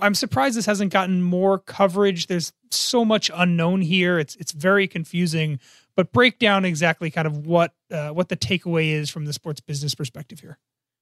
I'm 0.02 0.16
surprised 0.16 0.58
this 0.58 0.66
hasn't 0.66 0.92
gotten 0.92 1.22
more 1.22 1.60
coverage. 1.60 2.28
There's 2.28 2.54
so 2.72 3.06
much 3.06 3.32
unknown 3.34 3.82
here. 3.82 4.20
It's 4.20 4.36
it's 4.36 4.52
very 4.52 4.88
confusing. 4.88 5.60
But 5.96 6.12
break 6.12 6.40
down 6.40 6.66
exactly 6.66 7.10
kind 7.10 7.28
of 7.28 7.46
what 7.46 7.74
uh, 7.92 8.10
what 8.10 8.30
the 8.30 8.38
takeaway 8.38 8.90
is 8.90 9.10
from 9.10 9.26
the 9.26 9.34
sports 9.34 9.62
business 9.62 9.96
perspective 9.96 10.40
here. 10.40 10.58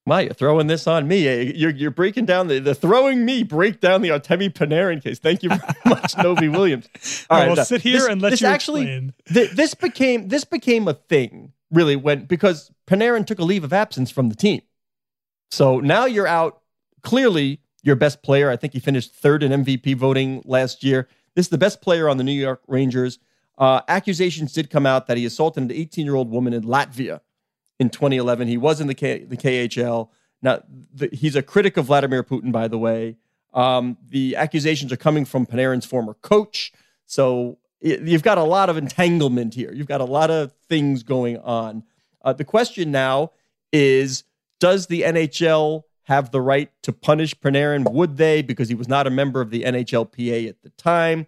Wow, 0.06 0.20
you're 0.20 0.34
throwing 0.34 0.68
this 0.68 0.86
on 0.86 1.08
me. 1.08 1.28
Eh, 1.28 1.54
You're, 1.56 1.72
you're 1.72 1.90
breaking 1.92 2.26
down 2.26 2.48
the, 2.48 2.60
the 2.60 2.76
throwing 2.76 3.24
me 3.24 3.44
break 3.44 3.80
down 3.80 4.02
the 4.02 4.10
Artemi 4.10 4.50
Panarin 4.52 5.02
case. 5.02 5.18
Thank 5.18 5.44
you 5.44 5.50
very 5.50 5.62
much, 5.86 6.18
Novy-Williams. 6.18 6.88
All 7.30 7.40
right, 7.40 7.56
Well, 7.56 7.66
sit 7.66 7.82
here 7.82 7.94
this- 8.00 8.08
and 8.08 8.22
let 8.22 8.32
this 8.32 8.42
you 8.42 8.48
actually, 8.48 9.12
th- 9.34 9.52
this 9.52 9.74
became 9.74 10.28
this 10.28 10.44
became 10.44 10.88
a 10.90 10.94
thing 10.94 11.54
really 11.72 11.96
when 11.96 12.26
because 12.26 12.70
Panarin 12.86 13.26
took 13.26 13.40
a 13.40 13.44
leave 13.46 13.64
of 13.64 13.72
absence 13.72 14.12
from 14.12 14.28
the 14.30 14.36
team. 14.36 14.62
So 15.52 15.80
now 15.80 16.06
you're 16.06 16.28
out. 16.28 16.60
Clearly, 17.02 17.60
your 17.82 17.96
best 17.96 18.24
player. 18.24 18.50
I 18.50 18.56
think 18.58 18.74
he 18.74 18.80
finished 18.80 19.14
third 19.14 19.42
in 19.44 19.64
MVP 19.64 19.96
voting 19.96 20.42
last 20.46 20.84
year. 20.84 21.08
This 21.36 21.46
is 21.48 21.50
the 21.50 21.58
best 21.58 21.82
player 21.82 22.10
on 22.10 22.18
the 22.18 22.24
New 22.24 22.32
York 22.34 22.62
Rangers. 22.68 23.20
Uh, 23.58 23.82
accusations 23.88 24.52
did 24.52 24.70
come 24.70 24.86
out 24.86 25.08
that 25.08 25.16
he 25.18 25.26
assaulted 25.26 25.64
an 25.64 25.72
18 25.72 26.06
year 26.06 26.16
old 26.16 26.30
woman 26.30 26.54
in 26.54 26.64
Latvia 26.64 27.22
in 27.80 27.90
2011. 27.90 28.48
He 28.48 28.58
was 28.58 28.82
in 28.82 28.88
the, 28.88 28.96
K- 28.96 29.24
the 29.24 29.38
KHL. 29.38 30.10
Now, 30.42 30.62
the, 30.94 31.10
he's 31.12 31.36
a 31.36 31.42
critic 31.42 31.78
of 31.78 31.86
Vladimir 31.86 32.24
Putin, 32.24 32.52
by 32.52 32.68
the 32.68 32.78
way. 32.78 33.18
Um, 33.54 33.98
the 34.08 34.36
accusations 34.36 34.92
are 34.92 34.98
coming 34.98 35.26
from 35.26 35.46
Panarin's 35.46 35.86
former 35.86 36.16
coach. 36.16 36.72
So 37.06 37.58
y- 37.82 38.00
you've 38.04 38.24
got 38.24 38.38
a 38.38 38.44
lot 38.44 38.70
of 38.70 38.78
entanglement 38.78 39.54
here. 39.54 39.72
You've 39.74 39.88
got 39.88 40.02
a 40.02 40.06
lot 40.06 40.32
of 40.32 40.54
things 40.68 41.04
going 41.04 41.38
on. 41.38 41.84
Uh, 42.24 42.34
the 42.34 42.46
question 42.46 42.92
now 42.92 43.32
is 43.72 44.24
Does 44.60 44.88
the 44.88 45.02
NHL 45.02 45.84
have 46.04 46.32
the 46.32 46.42
right 46.42 46.72
to 46.84 46.92
punish 46.92 47.36
Panarin? 47.36 47.90
Would 47.92 48.18
they? 48.18 48.42
Because 48.42 48.70
he 48.70 48.76
was 48.76 48.88
not 48.88 49.08
a 49.08 49.10
member 49.10 49.40
of 49.42 49.50
the 49.50 49.64
NHLPA 49.64 50.50
at 50.50 50.62
the 50.62 50.70
time. 50.72 51.28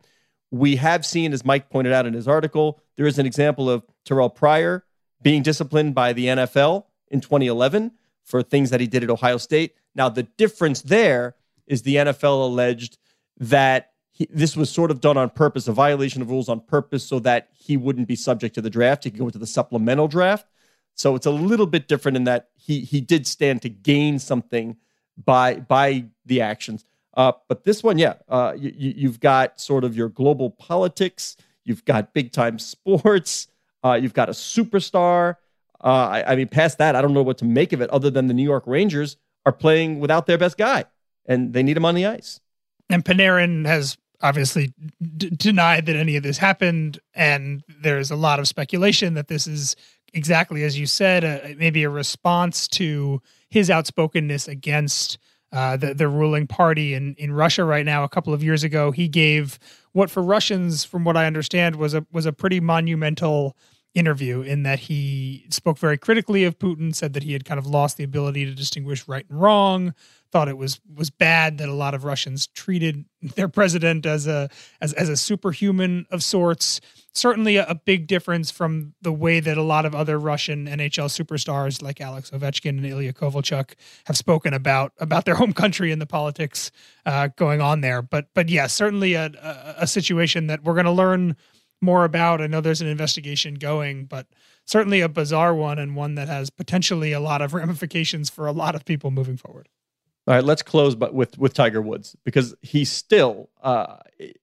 We 0.51 0.77
have 0.77 1.05
seen, 1.05 1.33
as 1.33 1.43
Mike 1.45 1.69
pointed 1.69 1.93
out 1.93 2.05
in 2.05 2.13
his 2.13 2.27
article, 2.27 2.79
there 2.95 3.07
is 3.07 3.19
an 3.19 3.25
example 3.25 3.69
of 3.69 3.83
Terrell 4.05 4.29
Pryor 4.29 4.83
being 5.25 5.41
disciplined 5.41 5.95
by 5.95 6.13
the 6.13 6.27
NFL 6.27 6.85
in 7.07 7.19
2011 7.19 7.91
for 8.23 8.43
things 8.43 8.69
that 8.69 8.79
he 8.79 8.85
did 8.85 9.03
at 9.03 9.09
Ohio 9.09 9.37
State. 9.37 9.73
Now, 9.95 10.07
the 10.07 10.21
difference 10.21 10.83
there 10.83 11.33
is 11.65 11.81
the 11.81 11.95
NFL 11.95 12.43
alleged 12.43 12.99
that 13.37 13.93
he, 14.11 14.27
this 14.29 14.55
was 14.55 14.69
sort 14.69 14.91
of 14.91 15.01
done 15.01 15.17
on 15.17 15.31
purpose, 15.31 15.67
a 15.67 15.71
violation 15.71 16.21
of 16.21 16.29
rules 16.29 16.47
on 16.47 16.59
purpose, 16.59 17.03
so 17.03 17.17
that 17.21 17.49
he 17.51 17.75
wouldn't 17.75 18.07
be 18.07 18.15
subject 18.15 18.53
to 18.53 18.61
the 18.61 18.69
draft. 18.69 19.03
He 19.03 19.09
could 19.09 19.17
go 19.17 19.25
into 19.25 19.39
the 19.39 19.47
supplemental 19.47 20.07
draft. 20.07 20.45
So 20.93 21.15
it's 21.15 21.25
a 21.25 21.31
little 21.31 21.65
bit 21.65 21.87
different 21.87 22.17
in 22.17 22.25
that 22.25 22.49
he 22.53 22.81
he 22.81 23.01
did 23.01 23.25
stand 23.25 23.63
to 23.63 23.69
gain 23.69 24.19
something 24.19 24.77
by 25.17 25.55
by 25.55 26.05
the 26.27 26.41
actions. 26.41 26.85
Uh, 27.15 27.31
but 27.47 27.63
this 27.63 27.81
one, 27.81 27.97
yeah, 27.97 28.13
uh, 28.29 28.53
you, 28.55 28.93
you've 28.95 29.19
got 29.19 29.59
sort 29.59 29.85
of 29.85 29.97
your 29.97 30.07
global 30.07 30.51
politics. 30.51 31.35
You've 31.63 31.83
got 31.83 32.13
big 32.13 32.31
time 32.31 32.59
sports. 32.59 33.47
Uh, 33.85 33.93
you've 33.93 34.13
got 34.13 34.29
a 34.29 34.31
superstar. 34.31 35.35
Uh, 35.83 35.87
I, 35.87 36.31
I 36.31 36.35
mean, 36.35 36.47
past 36.47 36.79
that, 36.79 36.95
I 36.95 37.01
don't 37.01 37.13
know 37.13 37.21
what 37.21 37.37
to 37.39 37.45
make 37.45 37.71
of 37.71 37.81
it 37.81 37.89
other 37.91 38.09
than 38.09 38.27
the 38.27 38.33
New 38.33 38.43
York 38.43 38.63
Rangers 38.65 39.17
are 39.45 39.51
playing 39.51 39.99
without 39.99 40.25
their 40.25 40.39
best 40.39 40.57
guy 40.57 40.85
and 41.25 41.53
they 41.53 41.61
need 41.61 41.77
him 41.77 41.85
on 41.85 41.93
the 41.93 42.05
ice. 42.05 42.39
And 42.89 43.05
Panarin 43.05 43.65
has 43.67 43.97
obviously 44.21 44.73
d- 45.17 45.29
denied 45.29 45.85
that 45.85 45.95
any 45.95 46.15
of 46.15 46.23
this 46.23 46.39
happened. 46.39 46.99
And 47.13 47.63
there's 47.67 48.09
a 48.09 48.15
lot 48.15 48.39
of 48.39 48.47
speculation 48.47 49.13
that 49.13 49.27
this 49.27 49.45
is 49.45 49.75
exactly 50.13 50.63
as 50.63 50.79
you 50.79 50.87
said, 50.87 51.57
maybe 51.57 51.83
a 51.83 51.89
response 51.89 52.67
to 52.69 53.21
his 53.49 53.69
outspokenness 53.69 54.47
against 54.47 55.17
uh, 55.51 55.77
the 55.77 55.93
the 55.93 56.07
ruling 56.07 56.47
party 56.47 56.93
in 56.93 57.15
in 57.15 57.31
Russia 57.31 57.63
right 57.63 57.85
now. 57.85 58.03
A 58.03 58.09
couple 58.09 58.33
of 58.33 58.43
years 58.43 58.63
ago, 58.63 58.91
he 58.91 59.07
gave 59.07 59.57
what 59.93 60.09
for 60.09 60.21
Russians, 60.21 60.83
from 60.83 61.05
what 61.05 61.15
I 61.15 61.27
understand, 61.27 61.77
was 61.77 61.93
a 61.93 62.05
was 62.11 62.25
a 62.25 62.33
pretty 62.33 62.59
monumental 62.59 63.55
interview 63.95 64.41
in 64.41 64.63
that 64.63 64.79
he 64.79 65.45
spoke 65.49 65.79
very 65.79 65.97
critically 65.97 66.43
of 66.43 66.59
Putin, 66.59 66.93
said 66.93 67.13
that 67.13 67.23
he 67.23 67.33
had 67.33 67.45
kind 67.45 67.57
of 67.57 67.65
lost 67.65 67.97
the 67.97 68.03
ability 68.03 68.45
to 68.45 68.53
distinguish 68.53 69.07
right 69.07 69.25
and 69.29 69.41
wrong, 69.41 69.93
thought 70.31 70.49
it 70.49 70.57
was 70.57 70.81
was 70.93 71.09
bad 71.09 71.57
that 71.59 71.69
a 71.69 71.73
lot 71.73 71.93
of 71.93 72.03
Russians 72.03 72.47
treated 72.47 73.05
their 73.35 73.47
president 73.47 74.05
as 74.05 74.27
a 74.27 74.49
as 74.81 74.91
as 74.93 75.07
a 75.07 75.15
superhuman 75.15 76.05
of 76.11 76.21
sorts. 76.23 76.81
Certainly 77.13 77.55
a, 77.55 77.65
a 77.67 77.75
big 77.75 78.07
difference 78.07 78.51
from 78.51 78.93
the 79.01 79.13
way 79.13 79.39
that 79.39 79.57
a 79.57 79.63
lot 79.63 79.85
of 79.85 79.95
other 79.95 80.19
Russian 80.19 80.67
NHL 80.67 81.07
superstars 81.07 81.81
like 81.81 82.01
Alex 82.01 82.31
Ovechkin 82.31 82.71
and 82.71 82.85
Ilya 82.85 83.13
Kovalchuk 83.13 83.75
have 84.07 84.17
spoken 84.17 84.53
about 84.53 84.91
about 84.99 85.23
their 85.23 85.35
home 85.35 85.53
country 85.53 85.93
and 85.93 86.01
the 86.01 86.05
politics 86.05 86.69
uh, 87.05 87.29
going 87.37 87.61
on 87.61 87.79
there. 87.79 88.01
But 88.01 88.27
but 88.33 88.49
yeah, 88.49 88.67
certainly 88.67 89.13
a, 89.13 89.31
a, 89.41 89.75
a 89.83 89.87
situation 89.87 90.47
that 90.47 90.65
we're 90.65 90.73
going 90.73 90.85
to 90.85 90.91
learn 90.91 91.37
more 91.81 92.05
about. 92.05 92.41
I 92.41 92.47
know 92.47 92.61
there's 92.61 92.81
an 92.81 92.87
investigation 92.87 93.55
going, 93.55 94.05
but 94.05 94.27
certainly 94.65 95.01
a 95.01 95.09
bizarre 95.09 95.53
one 95.53 95.79
and 95.79 95.95
one 95.95 96.15
that 96.15 96.27
has 96.27 96.49
potentially 96.49 97.11
a 97.11 97.19
lot 97.19 97.41
of 97.41 97.53
ramifications 97.53 98.29
for 98.29 98.47
a 98.47 98.51
lot 98.51 98.75
of 98.75 98.85
people 98.85 99.11
moving 99.11 99.37
forward. 99.37 99.69
All 100.27 100.33
right, 100.33 100.43
let's 100.43 100.63
close, 100.63 100.95
but 100.95 101.13
with 101.13 101.37
with 101.37 101.53
Tiger 101.53 101.83
Woods 101.83 102.15
because 102.23 102.55
he's 102.63 102.91
still 102.91 103.51
uh, 103.61 103.97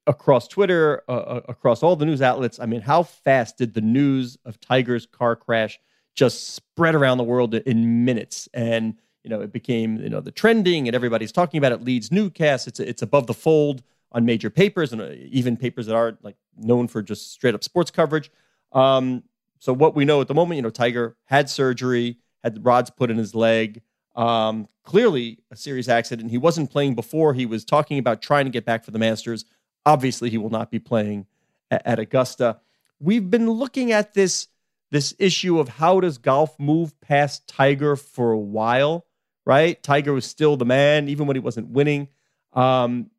across 0.06 0.46
Twitter, 0.46 1.02
uh, 1.08 1.12
uh, 1.12 1.40
across 1.48 1.82
all 1.82 1.96
the 1.96 2.06
news 2.06 2.22
outlets. 2.22 2.60
I 2.60 2.66
mean, 2.66 2.82
how 2.82 3.02
fast 3.02 3.58
did 3.58 3.74
the 3.74 3.80
news 3.80 4.38
of 4.44 4.60
Tiger's 4.60 5.06
car 5.06 5.34
crash 5.34 5.80
just 6.14 6.54
spread 6.54 6.94
around 6.94 7.18
the 7.18 7.24
world 7.24 7.54
in 7.54 8.04
minutes? 8.04 8.48
And 8.54 8.94
you 9.24 9.30
know, 9.30 9.40
it 9.40 9.52
became 9.52 9.96
you 9.96 10.08
know 10.08 10.20
the 10.20 10.30
trending, 10.30 10.86
and 10.86 10.94
everybody's 10.94 11.32
talking 11.32 11.58
about 11.58 11.72
it. 11.72 11.82
Leads 11.82 12.12
newscasts. 12.12 12.68
It's 12.68 12.78
it's 12.78 13.02
above 13.02 13.26
the 13.26 13.34
fold 13.34 13.82
on 14.12 14.24
major 14.24 14.50
papers 14.50 14.92
and 14.92 15.02
uh, 15.02 15.10
even 15.30 15.56
papers 15.56 15.86
that 15.86 15.94
aren't 15.94 16.22
like 16.24 16.36
known 16.56 16.88
for 16.88 17.02
just 17.02 17.32
straight 17.32 17.54
up 17.54 17.64
sports 17.64 17.90
coverage. 17.90 18.30
Um, 18.72 19.22
so 19.58 19.72
what 19.72 19.94
we 19.94 20.04
know 20.04 20.20
at 20.20 20.28
the 20.28 20.34
moment, 20.34 20.56
you 20.56 20.62
know, 20.62 20.70
Tiger 20.70 21.16
had 21.24 21.48
surgery, 21.48 22.18
had 22.42 22.56
the 22.56 22.60
rods 22.60 22.90
put 22.90 23.10
in 23.10 23.18
his 23.18 23.34
leg. 23.34 23.82
Um, 24.14 24.68
clearly 24.84 25.38
a 25.50 25.56
serious 25.56 25.88
accident. 25.88 26.30
He 26.30 26.38
wasn't 26.38 26.70
playing 26.70 26.94
before. 26.94 27.32
He 27.32 27.46
was 27.46 27.64
talking 27.64 27.98
about 27.98 28.20
trying 28.20 28.44
to 28.44 28.50
get 28.50 28.64
back 28.64 28.84
for 28.84 28.90
the 28.90 28.98
Masters. 28.98 29.44
Obviously, 29.86 30.30
he 30.30 30.38
will 30.38 30.50
not 30.50 30.70
be 30.70 30.78
playing 30.78 31.26
at, 31.70 31.82
at 31.86 31.98
Augusta. 31.98 32.58
We've 33.00 33.30
been 33.30 33.50
looking 33.50 33.92
at 33.92 34.14
this 34.14 34.48
this 34.90 35.14
issue 35.18 35.58
of 35.58 35.68
how 35.68 36.00
does 36.00 36.18
golf 36.18 36.58
move 36.60 37.00
past 37.00 37.48
Tiger 37.48 37.96
for 37.96 38.32
a 38.32 38.38
while, 38.38 39.06
right? 39.46 39.82
Tiger 39.82 40.12
was 40.12 40.26
still 40.26 40.58
the 40.58 40.66
man, 40.66 41.08
even 41.08 41.26
when 41.26 41.34
he 41.34 41.40
wasn't 41.40 41.68
winning. 41.68 42.08
Um, 42.52 43.10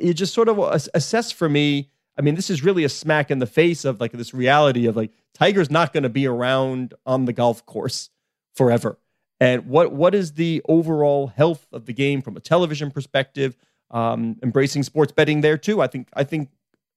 you 0.00 0.14
just 0.14 0.34
sort 0.34 0.48
of 0.48 0.58
assess 0.94 1.32
for 1.32 1.48
me. 1.48 1.90
I 2.18 2.22
mean, 2.22 2.34
this 2.34 2.50
is 2.50 2.64
really 2.64 2.84
a 2.84 2.88
smack 2.88 3.30
in 3.30 3.38
the 3.38 3.46
face 3.46 3.84
of 3.84 4.00
like 4.00 4.12
this 4.12 4.34
reality 4.34 4.86
of 4.86 4.96
like 4.96 5.12
Tiger's 5.34 5.70
not 5.70 5.92
going 5.92 6.02
to 6.02 6.08
be 6.08 6.26
around 6.26 6.94
on 7.06 7.26
the 7.26 7.32
golf 7.32 7.64
course 7.64 8.10
forever. 8.54 8.98
And 9.40 9.66
what 9.66 9.92
what 9.92 10.14
is 10.14 10.32
the 10.32 10.62
overall 10.68 11.28
health 11.28 11.66
of 11.72 11.86
the 11.86 11.92
game 11.92 12.22
from 12.22 12.36
a 12.36 12.40
television 12.40 12.90
perspective? 12.90 13.56
Um, 13.90 14.36
embracing 14.42 14.82
sports 14.82 15.12
betting 15.12 15.40
there 15.40 15.56
too. 15.56 15.80
I 15.80 15.86
think 15.86 16.08
I 16.12 16.24
think 16.24 16.50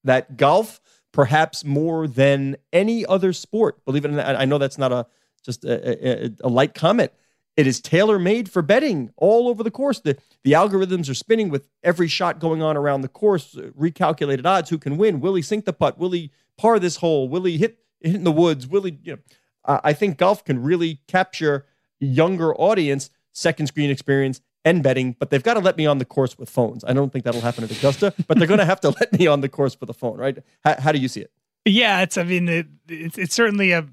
that 0.03 0.37
golf, 0.37 0.81
perhaps 1.11 1.63
more 1.63 2.07
than 2.07 2.57
any 2.73 3.05
other 3.05 3.31
sport, 3.31 3.85
believe 3.85 4.05
it 4.05 4.09
or 4.09 4.15
not, 4.15 4.35
I 4.35 4.45
know 4.45 4.57
that's 4.57 4.79
not 4.79 4.91
a 4.91 5.05
just 5.45 5.63
a, 5.63 6.25
a, 6.25 6.31
a 6.41 6.49
light 6.49 6.73
comment. 6.73 7.11
It 7.57 7.67
is 7.67 7.81
tailor 7.81 8.17
made 8.17 8.49
for 8.49 8.61
betting 8.61 9.11
all 9.17 9.47
over 9.47 9.63
the 9.63 9.71
course. 9.71 9.99
The, 9.99 10.17
the 10.43 10.53
algorithms 10.53 11.09
are 11.09 11.13
spinning 11.13 11.49
with 11.49 11.67
every 11.83 12.07
shot 12.07 12.39
going 12.39 12.61
on 12.61 12.77
around 12.77 13.01
the 13.01 13.09
course, 13.09 13.57
uh, 13.57 13.71
recalculated 13.77 14.45
odds, 14.45 14.69
who 14.69 14.77
can 14.77 14.97
win. 14.97 15.19
Will 15.19 15.35
he 15.35 15.41
sink 15.41 15.65
the 15.65 15.73
putt? 15.73 15.97
Will 15.97 16.11
he 16.11 16.31
par 16.57 16.79
this 16.79 16.97
hole? 16.97 17.27
Will 17.27 17.43
he 17.43 17.57
hit, 17.57 17.79
hit 17.99 18.15
in 18.15 18.23
the 18.23 18.31
woods? 18.31 18.67
Will 18.67 18.83
he, 18.83 18.97
you 19.03 19.13
know, 19.13 19.19
I 19.65 19.93
think 19.93 20.17
golf 20.17 20.43
can 20.43 20.61
really 20.63 21.01
capture 21.07 21.65
younger 21.99 22.55
audience, 22.55 23.09
second 23.31 23.67
screen 23.67 23.89
experience, 23.89 24.41
and 24.63 24.83
betting, 24.83 25.15
but 25.19 25.29
they've 25.29 25.43
got 25.43 25.55
to 25.55 25.59
let 25.59 25.77
me 25.77 25.85
on 25.85 25.97
the 25.97 26.05
course 26.05 26.37
with 26.37 26.49
phones. 26.49 26.83
I 26.83 26.93
don't 26.93 27.11
think 27.11 27.25
that'll 27.25 27.41
happen 27.41 27.63
at 27.63 27.71
Augusta, 27.71 28.13
but 28.27 28.37
they're 28.37 28.47
going 28.47 28.59
to 28.59 28.65
have 28.65 28.81
to 28.81 28.89
let 28.99 29.17
me 29.17 29.27
on 29.27 29.41
the 29.41 29.49
course 29.49 29.79
with 29.79 29.89
a 29.89 29.93
phone, 29.93 30.17
right? 30.17 30.37
How, 30.63 30.79
how 30.79 30.91
do 30.91 30.99
you 30.99 31.07
see 31.07 31.21
it? 31.21 31.31
Yeah, 31.65 32.01
it's. 32.01 32.17
I 32.17 32.23
mean, 32.23 32.49
it, 32.49 32.67
it's 32.87 33.19
it's 33.19 33.35
certainly 33.35 33.71
a 33.71 33.87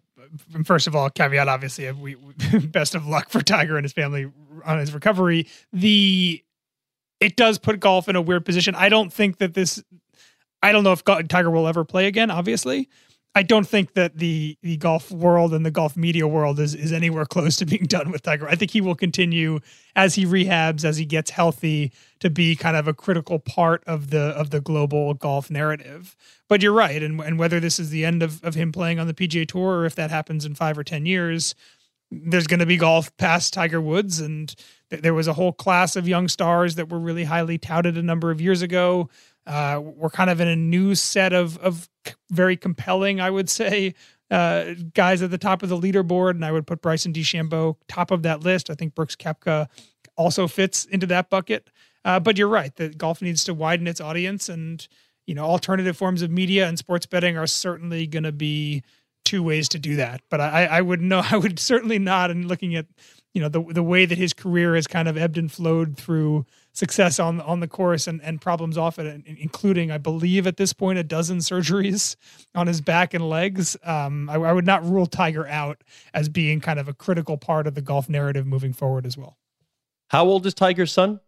Uh, 0.54 0.62
first 0.64 0.86
of 0.86 0.96
all, 0.96 1.10
caveat 1.10 1.48
obviously, 1.48 1.88
uh, 1.88 1.94
we, 1.94 2.14
best 2.64 2.94
of 2.94 3.06
luck 3.06 3.30
for 3.30 3.42
Tiger 3.42 3.76
and 3.76 3.84
his 3.84 3.92
family 3.92 4.30
on 4.64 4.78
his 4.78 4.92
recovery. 4.92 5.46
The 5.72 6.42
it 7.20 7.36
does 7.36 7.58
put 7.58 7.80
golf 7.80 8.08
in 8.08 8.16
a 8.16 8.20
weird 8.20 8.44
position. 8.44 8.74
I 8.74 8.88
don't 8.88 9.12
think 9.12 9.38
that 9.38 9.54
this. 9.54 9.82
I 10.62 10.72
don't 10.72 10.82
know 10.82 10.92
if 10.92 11.04
Tiger 11.04 11.50
will 11.50 11.68
ever 11.68 11.84
play 11.84 12.06
again. 12.06 12.30
Obviously, 12.30 12.88
I 13.34 13.42
don't 13.42 13.68
think 13.68 13.94
that 13.94 14.18
the 14.18 14.56
the 14.62 14.76
golf 14.78 15.10
world 15.10 15.54
and 15.54 15.64
the 15.64 15.70
golf 15.70 15.96
media 15.96 16.26
world 16.26 16.58
is 16.58 16.74
is 16.74 16.92
anywhere 16.92 17.24
close 17.24 17.56
to 17.56 17.66
being 17.66 17.84
done 17.84 18.10
with 18.10 18.22
Tiger. 18.22 18.48
I 18.48 18.54
think 18.56 18.70
he 18.72 18.80
will 18.80 18.94
continue 18.94 19.60
as 19.94 20.14
he 20.14 20.26
rehabs, 20.26 20.84
as 20.84 20.96
he 20.96 21.04
gets 21.04 21.30
healthy, 21.30 21.92
to 22.20 22.30
be 22.30 22.56
kind 22.56 22.76
of 22.76 22.88
a 22.88 22.94
critical 22.94 23.38
part 23.38 23.84
of 23.86 24.10
the 24.10 24.20
of 24.20 24.50
the 24.50 24.60
global 24.60 25.14
golf 25.14 25.50
narrative. 25.50 26.16
But 26.48 26.62
you're 26.62 26.72
right, 26.72 27.02
and 27.02 27.20
and 27.20 27.38
whether 27.38 27.60
this 27.60 27.78
is 27.78 27.90
the 27.90 28.04
end 28.04 28.22
of 28.22 28.42
of 28.42 28.54
him 28.54 28.72
playing 28.72 28.98
on 28.98 29.06
the 29.06 29.14
PGA 29.14 29.46
Tour 29.46 29.80
or 29.80 29.86
if 29.86 29.94
that 29.94 30.10
happens 30.10 30.44
in 30.44 30.54
five 30.54 30.76
or 30.76 30.84
ten 30.84 31.06
years, 31.06 31.54
there's 32.10 32.46
going 32.46 32.60
to 32.60 32.66
be 32.66 32.76
golf 32.76 33.14
past 33.18 33.52
Tiger 33.52 33.80
Woods, 33.80 34.20
and 34.20 34.54
th- 34.90 35.02
there 35.02 35.14
was 35.14 35.28
a 35.28 35.34
whole 35.34 35.52
class 35.52 35.94
of 35.94 36.08
young 36.08 36.26
stars 36.28 36.74
that 36.76 36.88
were 36.88 36.98
really 36.98 37.24
highly 37.24 37.58
touted 37.58 37.96
a 37.96 38.02
number 38.02 38.30
of 38.30 38.40
years 38.40 38.62
ago 38.62 39.08
uh, 39.48 39.80
we're 39.82 40.10
kind 40.10 40.30
of 40.30 40.40
in 40.40 40.48
a 40.48 40.56
new 40.56 40.94
set 40.94 41.32
of 41.32 41.58
of 41.58 41.88
very 42.30 42.56
compelling, 42.56 43.20
I 43.20 43.30
would 43.30 43.48
say, 43.48 43.94
uh, 44.30 44.74
guys 44.94 45.22
at 45.22 45.30
the 45.30 45.38
top 45.38 45.62
of 45.62 45.68
the 45.68 45.78
leaderboard, 45.78 46.30
and 46.32 46.44
I 46.44 46.52
would 46.52 46.66
put 46.66 46.82
Bryson 46.82 47.12
DeChambeau 47.12 47.76
top 47.88 48.10
of 48.10 48.22
that 48.22 48.40
list. 48.40 48.70
I 48.70 48.74
think 48.74 48.94
Brooks 48.94 49.16
Koepka 49.16 49.68
also 50.16 50.46
fits 50.46 50.84
into 50.84 51.06
that 51.06 51.30
bucket. 51.30 51.70
Uh, 52.04 52.20
but 52.20 52.38
you're 52.38 52.48
right 52.48 52.74
that 52.76 52.96
golf 52.96 53.20
needs 53.20 53.42
to 53.44 53.54
widen 53.54 53.86
its 53.86 54.00
audience, 54.00 54.48
and 54.48 54.86
you 55.26 55.34
know, 55.34 55.44
alternative 55.44 55.96
forms 55.96 56.22
of 56.22 56.30
media 56.30 56.66
and 56.66 56.78
sports 56.78 57.06
betting 57.06 57.36
are 57.36 57.46
certainly 57.46 58.06
going 58.06 58.22
to 58.22 58.32
be 58.32 58.82
two 59.24 59.42
ways 59.42 59.68
to 59.68 59.78
do 59.78 59.96
that. 59.96 60.22
But 60.30 60.40
I, 60.40 60.64
I 60.66 60.80
would 60.80 61.02
know, 61.02 61.22
I 61.30 61.36
would 61.36 61.58
certainly 61.58 61.98
not. 61.98 62.30
And 62.30 62.46
looking 62.46 62.74
at 62.74 62.86
you 63.38 63.42
know 63.44 63.48
the 63.48 63.62
the 63.72 63.84
way 63.84 64.04
that 64.04 64.18
his 64.18 64.32
career 64.32 64.74
has 64.74 64.88
kind 64.88 65.06
of 65.06 65.16
ebbed 65.16 65.38
and 65.38 65.52
flowed 65.52 65.96
through 65.96 66.44
success 66.72 67.20
on 67.20 67.40
on 67.42 67.60
the 67.60 67.68
course 67.68 68.08
and, 68.08 68.20
and 68.24 68.40
problems 68.40 68.76
off 68.76 68.98
it, 68.98 69.22
including 69.26 69.92
I 69.92 69.98
believe 69.98 70.44
at 70.48 70.56
this 70.56 70.72
point 70.72 70.98
a 70.98 71.04
dozen 71.04 71.38
surgeries 71.38 72.16
on 72.56 72.66
his 72.66 72.80
back 72.80 73.14
and 73.14 73.28
legs. 73.30 73.76
Um, 73.84 74.28
I, 74.28 74.34
I 74.34 74.52
would 74.52 74.66
not 74.66 74.84
rule 74.84 75.06
Tiger 75.06 75.46
out 75.46 75.84
as 76.12 76.28
being 76.28 76.58
kind 76.58 76.80
of 76.80 76.88
a 76.88 76.92
critical 76.92 77.36
part 77.36 77.68
of 77.68 77.76
the 77.76 77.80
golf 77.80 78.08
narrative 78.08 78.44
moving 78.44 78.72
forward 78.72 79.06
as 79.06 79.16
well. 79.16 79.38
How 80.08 80.24
old 80.24 80.44
is 80.44 80.52
Tiger's 80.54 80.90
son? 80.90 81.20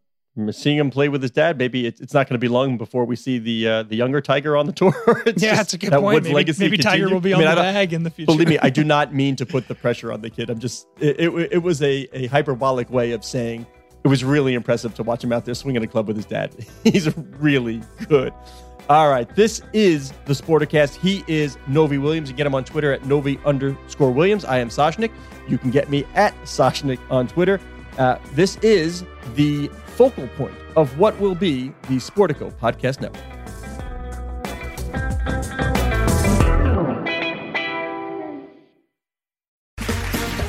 Seeing 0.53 0.79
him 0.79 0.91
play 0.91 1.09
with 1.09 1.23
his 1.23 1.33
dad, 1.33 1.59
maybe 1.59 1.87
it's 1.87 2.15
not 2.15 2.29
going 2.29 2.35
to 2.35 2.39
be 2.39 2.47
long 2.47 2.79
before 2.79 3.05
we 3.05 3.17
see 3.17 3.39
the 3.39 3.69
uh, 3.69 3.83
the 3.83 3.97
younger 3.97 4.21
Tiger 4.21 4.57
on 4.57 4.67
the 4.67 4.73
tour. 4.73 4.95
yeah, 5.37 5.57
that's 5.57 5.75
a 5.75 5.79
good 5.79 5.91
that 5.91 6.01
point. 6.01 6.23
Maybe, 6.23 6.53
maybe 6.57 6.79
Tiger 6.79 7.09
will 7.09 7.21
be 7.21 7.33
on 7.33 7.43
I 7.43 7.47
mean, 7.47 7.57
the 7.57 7.61
bag 7.61 7.93
in 7.93 8.05
the 8.05 8.11
future. 8.11 8.27
Believe 8.33 8.49
me, 8.49 8.59
I 8.63 8.71
do 8.71 8.85
not 8.97 9.13
mean 9.13 9.35
to 9.37 9.45
put 9.45 9.67
the 9.67 9.75
pressure 9.75 10.13
on 10.13 10.21
the 10.21 10.31
kid. 10.31 10.49
I'm 10.49 10.61
just 10.61 10.87
it, 11.01 11.19
it, 11.19 11.53
it, 11.53 11.59
was 11.59 11.83
a, 11.83 12.09
a 12.13 12.29
hyperbolic 12.29 12.91
way 12.91 13.11
of 13.11 13.25
saying 13.25 13.67
it 14.05 14.09
was 14.09 14.23
really 14.23 14.55
impressive 14.55 14.95
to 14.95 15.03
watch 15.03 15.25
him 15.25 15.33
out 15.33 15.45
there 15.45 15.55
swinging 15.55 15.83
a 15.83 15.87
club 15.87 16.07
with 16.07 16.17
his 16.17 16.27
dad. 16.27 16.55
He's 16.85 17.15
really 17.17 17.83
good. 18.09 18.33
All 18.89 19.11
right, 19.11 19.33
this 19.37 19.63
is 19.73 20.13
the 20.25 20.33
Sporticast. 20.33 20.97
He 20.97 21.23
is 21.29 21.59
Novy-Williams. 21.69 22.31
You 22.31 22.37
get 22.37 22.47
him 22.47 22.55
on 22.55 22.65
Twitter 22.65 22.93
at 22.93 23.05
Novy 23.05 23.39
underscore 23.45 24.11
Williams. 24.11 24.45
I 24.45 24.59
am 24.59 24.69
Soshnick. 24.69 25.13
You 25.49 25.59
can 25.59 25.71
get 25.71 25.91
me 25.91 26.05
at 26.15 26.35
Soshnick 26.43 26.99
on 27.11 27.29
Twitter. 27.29 27.61
Uh, 27.99 28.19
this 28.33 28.57
is 28.59 29.05
the 29.35 29.71
focal 30.01 30.29
point 30.29 30.55
of 30.77 30.99
what 30.99 31.21
will 31.21 31.35
be 31.35 31.69
the 31.91 31.97
Sportico 31.97 32.51
Podcast 32.59 33.03
Network. 33.03 33.23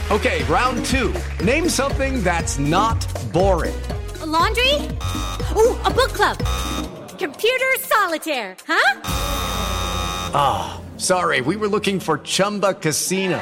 Okay, 0.10 0.46
round 0.46 0.86
two. 0.86 1.14
Name 1.44 1.68
something 1.68 2.24
that's 2.24 2.60
not 2.60 3.06
boring. 3.34 3.76
A 4.22 4.26
laundry? 4.26 4.74
Ooh, 5.58 5.76
a 5.84 5.92
book 5.92 6.14
club. 6.14 6.38
Computer 7.20 7.72
solitaire, 7.80 8.56
huh? 8.66 9.02
Ah, 10.34 10.80
oh, 10.80 10.98
sorry, 10.98 11.42
we 11.42 11.58
were 11.58 11.68
looking 11.68 12.00
for 12.00 12.20
Chumba 12.20 12.74
Casino. 12.74 13.42